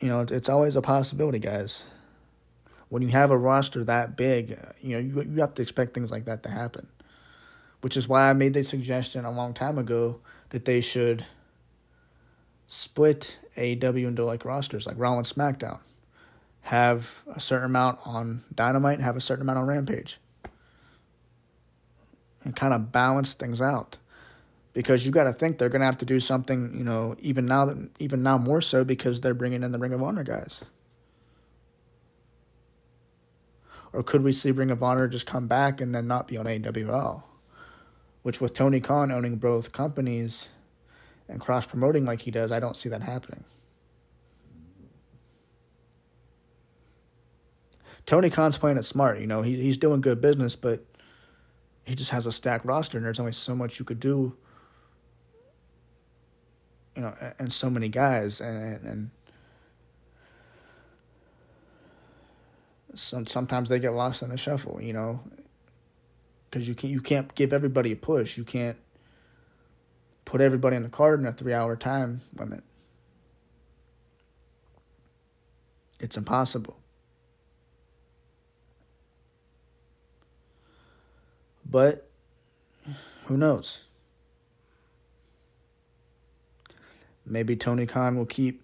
You 0.00 0.08
know, 0.08 0.20
it's 0.20 0.48
always 0.48 0.74
a 0.74 0.80
possibility, 0.80 1.38
guys. 1.38 1.84
When 2.92 3.00
you 3.00 3.08
have 3.08 3.30
a 3.30 3.38
roster 3.38 3.82
that 3.84 4.18
big, 4.18 4.52
uh, 4.52 4.72
you 4.82 4.90
know, 4.92 4.98
you, 4.98 5.22
you 5.32 5.40
have 5.40 5.54
to 5.54 5.62
expect 5.62 5.94
things 5.94 6.10
like 6.10 6.26
that 6.26 6.42
to 6.42 6.50
happen. 6.50 6.86
Which 7.80 7.96
is 7.96 8.06
why 8.06 8.28
I 8.28 8.34
made 8.34 8.52
the 8.52 8.62
suggestion 8.62 9.24
a 9.24 9.30
long 9.30 9.54
time 9.54 9.78
ago 9.78 10.20
that 10.50 10.66
they 10.66 10.82
should 10.82 11.24
split 12.66 13.38
AEW 13.56 14.08
into 14.08 14.26
like 14.26 14.44
rosters, 14.44 14.86
like 14.86 14.96
Raw 14.98 15.16
and 15.16 15.24
SmackDown. 15.24 15.78
Have 16.60 17.22
a 17.34 17.40
certain 17.40 17.64
amount 17.64 17.98
on 18.04 18.44
Dynamite, 18.54 18.96
and 18.96 19.04
have 19.04 19.16
a 19.16 19.22
certain 19.22 19.40
amount 19.40 19.60
on 19.60 19.66
Rampage. 19.66 20.18
And 22.44 22.54
kind 22.54 22.74
of 22.74 22.92
balance 22.92 23.32
things 23.32 23.62
out 23.62 23.96
because 24.74 25.06
you 25.06 25.12
got 25.12 25.24
to 25.24 25.32
think 25.32 25.56
they're 25.56 25.70
going 25.70 25.80
to 25.80 25.86
have 25.86 25.96
to 25.98 26.04
do 26.04 26.20
something, 26.20 26.74
you 26.76 26.84
know, 26.84 27.16
even 27.20 27.46
now 27.46 27.74
even 27.98 28.22
now 28.22 28.36
more 28.36 28.60
so 28.60 28.84
because 28.84 29.22
they're 29.22 29.32
bringing 29.32 29.62
in 29.62 29.72
the 29.72 29.78
Ring 29.78 29.94
of 29.94 30.02
Honor 30.02 30.24
guys. 30.24 30.62
Or 33.92 34.02
could 34.02 34.22
we 34.22 34.32
see 34.32 34.50
Ring 34.50 34.70
of 34.70 34.82
Honor 34.82 35.08
just 35.08 35.26
come 35.26 35.46
back 35.46 35.80
and 35.80 35.94
then 35.94 36.06
not 36.06 36.28
be 36.28 36.36
on 36.36 36.46
all? 36.90 37.28
Which 38.22 38.40
with 38.40 38.54
Tony 38.54 38.80
Khan 38.80 39.12
owning 39.12 39.36
both 39.36 39.72
companies 39.72 40.48
and 41.28 41.40
cross 41.40 41.66
promoting 41.66 42.04
like 42.04 42.22
he 42.22 42.30
does, 42.30 42.52
I 42.52 42.60
don't 42.60 42.76
see 42.76 42.88
that 42.88 43.02
happening. 43.02 43.44
Tony 48.06 48.30
Khan's 48.30 48.58
playing 48.58 48.78
it 48.78 48.84
smart, 48.84 49.20
you 49.20 49.26
know, 49.26 49.42
he, 49.42 49.56
he's 49.56 49.76
doing 49.76 50.00
good 50.00 50.20
business, 50.20 50.56
but 50.56 50.84
he 51.84 51.94
just 51.94 52.10
has 52.10 52.26
a 52.26 52.32
stacked 52.32 52.64
roster 52.64 52.96
and 52.96 53.04
there's 53.04 53.20
only 53.20 53.32
so 53.32 53.54
much 53.54 53.78
you 53.78 53.84
could 53.84 54.00
do 54.00 54.36
you 56.96 57.02
know, 57.02 57.14
and 57.38 57.52
so 57.52 57.70
many 57.70 57.88
guys, 57.88 58.40
and 58.40 58.84
and 58.86 59.10
some 62.94 63.26
sometimes 63.26 63.68
they 63.68 63.78
get 63.78 63.94
lost 63.94 64.22
in 64.22 64.30
the 64.30 64.36
shuffle, 64.36 64.80
you 64.80 64.92
know, 64.92 65.20
because 66.50 66.68
you 66.68 66.74
can't 66.74 66.92
you 66.92 67.00
can't 67.00 67.34
give 67.34 67.52
everybody 67.52 67.92
a 67.92 67.96
push. 67.96 68.36
You 68.36 68.44
can't 68.44 68.76
put 70.24 70.40
everybody 70.40 70.76
in 70.76 70.82
the 70.82 70.88
card 70.88 71.20
in 71.20 71.26
a 71.26 71.32
three 71.32 71.52
hour 71.54 71.76
time 71.76 72.20
limit. 72.36 72.62
It's 76.00 76.16
impossible. 76.16 76.76
But 81.64 82.10
who 83.26 83.36
knows? 83.36 83.82
maybe 87.26 87.56
Tony 87.56 87.86
Khan 87.86 88.16
will 88.16 88.26
keep 88.26 88.62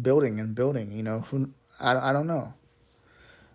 building 0.00 0.40
and 0.40 0.54
building. 0.54 0.92
You 0.92 1.02
know, 1.02 1.20
who 1.20 1.50
I, 1.80 2.10
I 2.10 2.12
don't 2.12 2.26
know. 2.26 2.54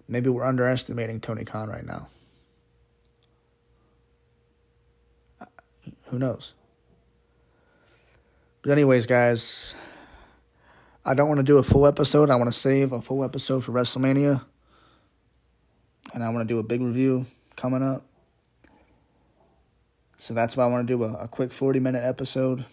Maybe 0.09 0.27
we're 0.27 0.43
underestimating 0.43 1.21
Tony 1.21 1.45
Khan 1.45 1.69
right 1.69 1.85
now. 1.85 2.07
Who 6.05 6.17
knows? 6.17 6.53
But 8.63 8.71
anyways, 8.71 9.05
guys, 9.05 9.75
I 11.05 11.13
don't 11.13 11.27
want 11.27 11.37
to 11.37 11.43
do 11.43 11.59
a 11.59 11.63
full 11.63 11.85
episode. 11.85 12.31
I 12.31 12.35
want 12.37 12.51
to 12.51 12.59
save 12.59 12.91
a 12.91 13.01
full 13.01 13.23
episode 13.23 13.63
for 13.63 13.71
WrestleMania. 13.71 14.43
And 16.11 16.23
I 16.23 16.29
want 16.29 16.47
to 16.47 16.51
do 16.51 16.57
a 16.57 16.63
big 16.63 16.81
review 16.81 17.27
coming 17.55 17.83
up. 17.83 18.03
So 20.17 20.33
that's 20.33 20.57
why 20.57 20.63
I 20.63 20.67
want 20.67 20.87
to 20.87 20.91
do 20.91 21.03
a, 21.03 21.13
a 21.13 21.27
quick 21.27 21.53
40 21.53 21.79
minute 21.79 22.03
episode 22.03 22.65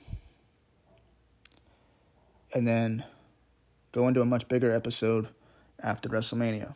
and 2.55 2.66
then 2.66 3.05
go 3.93 4.09
into 4.09 4.22
a 4.22 4.24
much 4.24 4.49
bigger 4.49 4.72
episode 4.72 5.28
after 5.82 6.09
WrestleMania. 6.09 6.74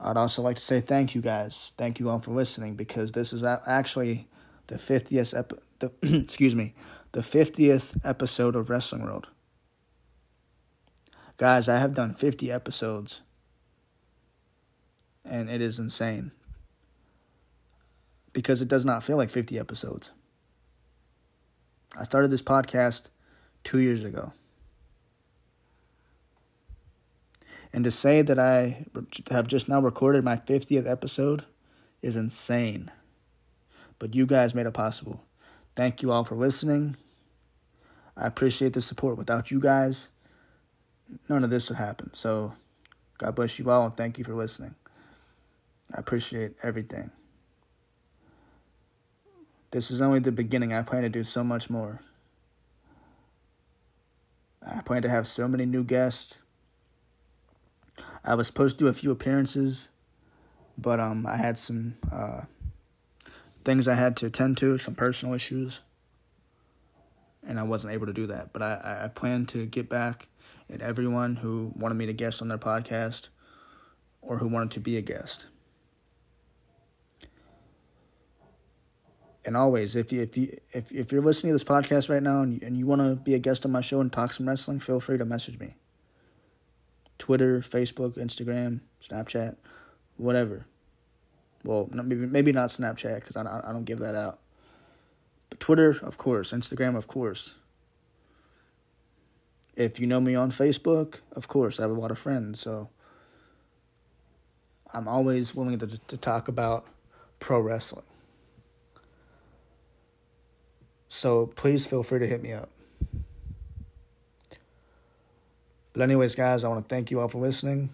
I'd 0.00 0.16
also 0.16 0.40
like 0.40 0.56
to 0.56 0.62
say 0.62 0.80
thank 0.80 1.14
you 1.14 1.20
guys. 1.20 1.72
Thank 1.76 2.00
you 2.00 2.08
all 2.08 2.20
for 2.20 2.30
listening 2.30 2.74
because 2.74 3.12
this 3.12 3.32
is 3.32 3.44
actually 3.44 4.28
the 4.68 4.76
50th 4.76 5.38
ep- 5.38 5.62
the 5.78 5.92
excuse 6.18 6.56
me, 6.56 6.74
the 7.12 7.20
50th 7.20 7.96
episode 8.02 8.56
of 8.56 8.70
Wrestling 8.70 9.02
World. 9.02 9.28
Guys, 11.36 11.68
I 11.68 11.78
have 11.78 11.94
done 11.94 12.14
50 12.14 12.50
episodes 12.50 13.20
and 15.24 15.50
it 15.50 15.60
is 15.60 15.78
insane. 15.78 16.32
Because 18.32 18.62
it 18.62 18.68
does 18.68 18.84
not 18.84 19.02
feel 19.02 19.16
like 19.16 19.30
50 19.30 19.58
episodes. 19.58 20.12
I 21.98 22.04
started 22.04 22.30
this 22.30 22.42
podcast 22.42 23.08
two 23.64 23.80
years 23.80 24.04
ago. 24.04 24.32
And 27.72 27.84
to 27.84 27.90
say 27.90 28.22
that 28.22 28.38
I 28.38 28.86
have 29.30 29.46
just 29.46 29.68
now 29.68 29.80
recorded 29.80 30.24
my 30.24 30.36
50th 30.36 30.90
episode 30.90 31.44
is 32.02 32.16
insane. 32.16 32.90
But 33.98 34.14
you 34.14 34.26
guys 34.26 34.54
made 34.54 34.66
it 34.66 34.74
possible. 34.74 35.24
Thank 35.76 36.02
you 36.02 36.10
all 36.10 36.24
for 36.24 36.34
listening. 36.34 36.96
I 38.16 38.26
appreciate 38.26 38.72
the 38.72 38.80
support. 38.80 39.16
Without 39.16 39.50
you 39.50 39.60
guys, 39.60 40.08
none 41.28 41.44
of 41.44 41.50
this 41.50 41.68
would 41.68 41.78
happen. 41.78 42.12
So, 42.12 42.54
God 43.18 43.34
bless 43.34 43.58
you 43.58 43.70
all 43.70 43.86
and 43.86 43.96
thank 43.96 44.18
you 44.18 44.24
for 44.24 44.34
listening. 44.34 44.74
I 45.94 46.00
appreciate 46.00 46.54
everything. 46.62 47.10
This 49.70 49.90
is 49.90 50.00
only 50.00 50.18
the 50.18 50.32
beginning. 50.32 50.74
I 50.74 50.82
plan 50.82 51.02
to 51.02 51.08
do 51.08 51.22
so 51.22 51.44
much 51.44 51.70
more. 51.70 52.00
I 54.66 54.80
plan 54.82 55.02
to 55.02 55.08
have 55.08 55.26
so 55.26 55.46
many 55.46 55.64
new 55.64 55.84
guests. 55.84 56.38
I 58.24 58.34
was 58.34 58.46
supposed 58.46 58.78
to 58.78 58.84
do 58.84 58.88
a 58.88 58.92
few 58.92 59.10
appearances, 59.10 59.90
but 60.76 61.00
um, 61.00 61.26
I 61.26 61.36
had 61.36 61.58
some 61.58 61.94
uh, 62.12 62.42
things 63.64 63.88
I 63.88 63.94
had 63.94 64.16
to 64.18 64.26
attend 64.26 64.58
to, 64.58 64.78
some 64.78 64.94
personal 64.94 65.34
issues, 65.34 65.80
and 67.46 67.58
I 67.58 67.62
wasn't 67.62 67.94
able 67.94 68.06
to 68.06 68.12
do 68.12 68.26
that. 68.26 68.52
But 68.52 68.62
I, 68.62 69.02
I 69.04 69.08
plan 69.08 69.46
to 69.46 69.66
get 69.66 69.88
back 69.88 70.28
at 70.72 70.82
everyone 70.82 71.36
who 71.36 71.72
wanted 71.74 71.94
me 71.94 72.06
to 72.06 72.12
guest 72.12 72.42
on 72.42 72.48
their 72.48 72.58
podcast 72.58 73.28
or 74.20 74.38
who 74.38 74.48
wanted 74.48 74.70
to 74.72 74.80
be 74.80 74.96
a 74.96 75.02
guest. 75.02 75.46
and 79.44 79.56
always, 79.56 79.96
if 79.96 80.12
you 80.12 80.22
if 80.22 80.36
you 80.36 80.60
if 80.72 80.92
if 80.92 81.12
you're 81.12 81.22
listening 81.22 81.50
to 81.50 81.54
this 81.54 81.64
podcast 81.64 82.10
right 82.10 82.22
now 82.22 82.42
and 82.42 82.54
you, 82.54 82.60
and 82.62 82.76
you 82.76 82.86
want 82.86 83.00
to 83.00 83.16
be 83.16 83.34
a 83.34 83.38
guest 83.38 83.64
on 83.64 83.72
my 83.72 83.80
show 83.80 84.00
and 84.00 84.12
talk 84.12 84.32
some 84.32 84.48
wrestling, 84.48 84.80
feel 84.80 85.00
free 85.00 85.18
to 85.18 85.24
message 85.24 85.58
me. 85.58 85.74
Twitter, 87.20 87.60
Facebook, 87.60 88.16
Instagram, 88.16 88.80
Snapchat, 89.06 89.56
whatever. 90.16 90.66
Well, 91.62 91.88
maybe 91.92 92.16
maybe 92.26 92.50
not 92.50 92.70
Snapchat 92.70 93.20
because 93.20 93.36
I 93.36 93.42
I 93.42 93.72
don't 93.72 93.84
give 93.84 94.00
that 94.00 94.16
out. 94.16 94.40
But 95.50 95.60
Twitter, 95.60 95.90
of 96.02 96.18
course. 96.18 96.52
Instagram, 96.52 96.96
of 96.96 97.06
course. 97.06 97.54
If 99.76 100.00
you 100.00 100.06
know 100.06 100.20
me 100.20 100.34
on 100.34 100.50
Facebook, 100.50 101.20
of 101.32 101.46
course, 101.46 101.78
I 101.78 101.82
have 101.82 101.90
a 101.90 101.94
lot 101.94 102.10
of 102.10 102.18
friends, 102.18 102.58
so 102.58 102.88
I'm 104.92 105.06
always 105.06 105.54
willing 105.54 105.78
to 105.78 105.86
to 105.86 106.16
talk 106.16 106.48
about 106.48 106.86
pro 107.38 107.60
wrestling. 107.60 108.06
So 111.08 111.46
please 111.48 111.86
feel 111.86 112.02
free 112.02 112.20
to 112.20 112.26
hit 112.26 112.42
me 112.42 112.52
up. 112.52 112.70
But, 115.92 116.02
anyways, 116.02 116.34
guys, 116.34 116.64
I 116.64 116.68
want 116.68 116.88
to 116.88 116.94
thank 116.94 117.10
you 117.10 117.20
all 117.20 117.28
for 117.28 117.38
listening. 117.38 117.90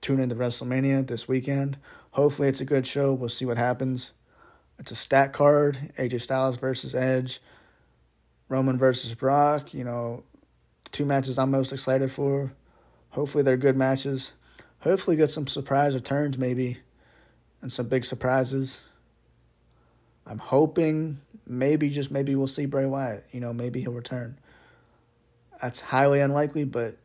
Tune 0.00 0.20
in 0.20 0.28
to 0.28 0.34
WrestleMania 0.34 1.06
this 1.06 1.26
weekend. 1.26 1.76
Hopefully, 2.12 2.48
it's 2.48 2.60
a 2.60 2.64
good 2.64 2.86
show. 2.86 3.14
We'll 3.14 3.28
see 3.28 3.44
what 3.44 3.56
happens. 3.56 4.12
It's 4.78 4.90
a 4.90 4.96
stat 4.96 5.32
card 5.32 5.92
AJ 5.98 6.20
Styles 6.22 6.56
versus 6.56 6.94
Edge, 6.94 7.40
Roman 8.48 8.78
versus 8.78 9.14
Brock. 9.14 9.72
You 9.72 9.84
know, 9.84 10.24
two 10.90 11.04
matches 11.04 11.38
I'm 11.38 11.50
most 11.50 11.72
excited 11.72 12.10
for. 12.10 12.52
Hopefully, 13.10 13.44
they're 13.44 13.56
good 13.56 13.76
matches. 13.76 14.32
Hopefully, 14.80 15.16
get 15.16 15.30
some 15.30 15.46
surprise 15.46 15.94
returns, 15.94 16.38
maybe, 16.38 16.78
and 17.60 17.70
some 17.70 17.88
big 17.88 18.04
surprises. 18.04 18.80
I'm 20.26 20.38
hoping 20.38 21.20
maybe, 21.46 21.90
just 21.90 22.10
maybe, 22.10 22.34
we'll 22.34 22.46
see 22.46 22.66
Bray 22.66 22.86
Wyatt. 22.86 23.26
You 23.32 23.40
know, 23.40 23.52
maybe 23.52 23.80
he'll 23.80 23.92
return. 23.92 24.38
That's 25.60 25.80
highly 25.80 26.20
unlikely, 26.20 26.64
but 26.64 26.96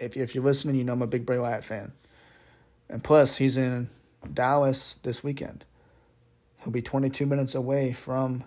if 0.00 0.16
you're, 0.16 0.24
if 0.24 0.34
you're 0.34 0.42
listening, 0.42 0.76
you 0.76 0.84
know 0.84 0.94
I'm 0.94 1.02
a 1.02 1.06
big 1.06 1.26
Bray 1.26 1.38
Wyatt 1.38 1.62
fan. 1.62 1.92
And 2.88 3.04
plus, 3.04 3.36
he's 3.36 3.56
in 3.56 3.88
Dallas 4.32 4.96
this 5.02 5.22
weekend. 5.22 5.64
He'll 6.62 6.72
be 6.72 6.82
22 6.82 7.26
minutes 7.26 7.54
away 7.54 7.92
from 7.92 8.44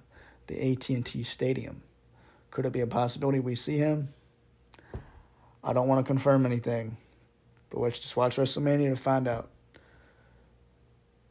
the 0.47 0.71
AT&T 0.71 1.23
Stadium. 1.23 1.81
Could 2.51 2.65
it 2.65 2.73
be 2.73 2.81
a 2.81 2.87
possibility 2.87 3.39
we 3.39 3.55
see 3.55 3.77
him? 3.77 4.09
I 5.63 5.73
don't 5.73 5.87
want 5.87 6.05
to 6.05 6.07
confirm 6.07 6.45
anything, 6.45 6.97
but 7.69 7.79
let's 7.79 7.99
just 7.99 8.17
watch 8.17 8.35
WrestleMania 8.35 8.89
to 8.89 8.95
find 8.95 9.27
out. 9.27 9.49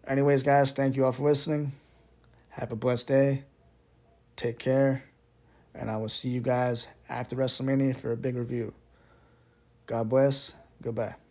Anyways, 0.06 0.42
guys, 0.42 0.72
thank 0.72 0.96
you 0.96 1.04
all 1.04 1.12
for 1.12 1.24
listening. 1.24 1.72
Have 2.50 2.72
a 2.72 2.76
blessed 2.76 3.08
day. 3.08 3.44
Take 4.36 4.58
care. 4.58 5.04
And 5.74 5.90
I 5.90 5.96
will 5.98 6.08
see 6.08 6.28
you 6.28 6.40
guys 6.40 6.88
after 7.08 7.36
WrestleMania 7.36 7.96
for 7.96 8.12
a 8.12 8.16
big 8.16 8.36
review. 8.36 8.72
God 9.92 10.08
bless. 10.08 10.54
Goodbye. 10.80 11.21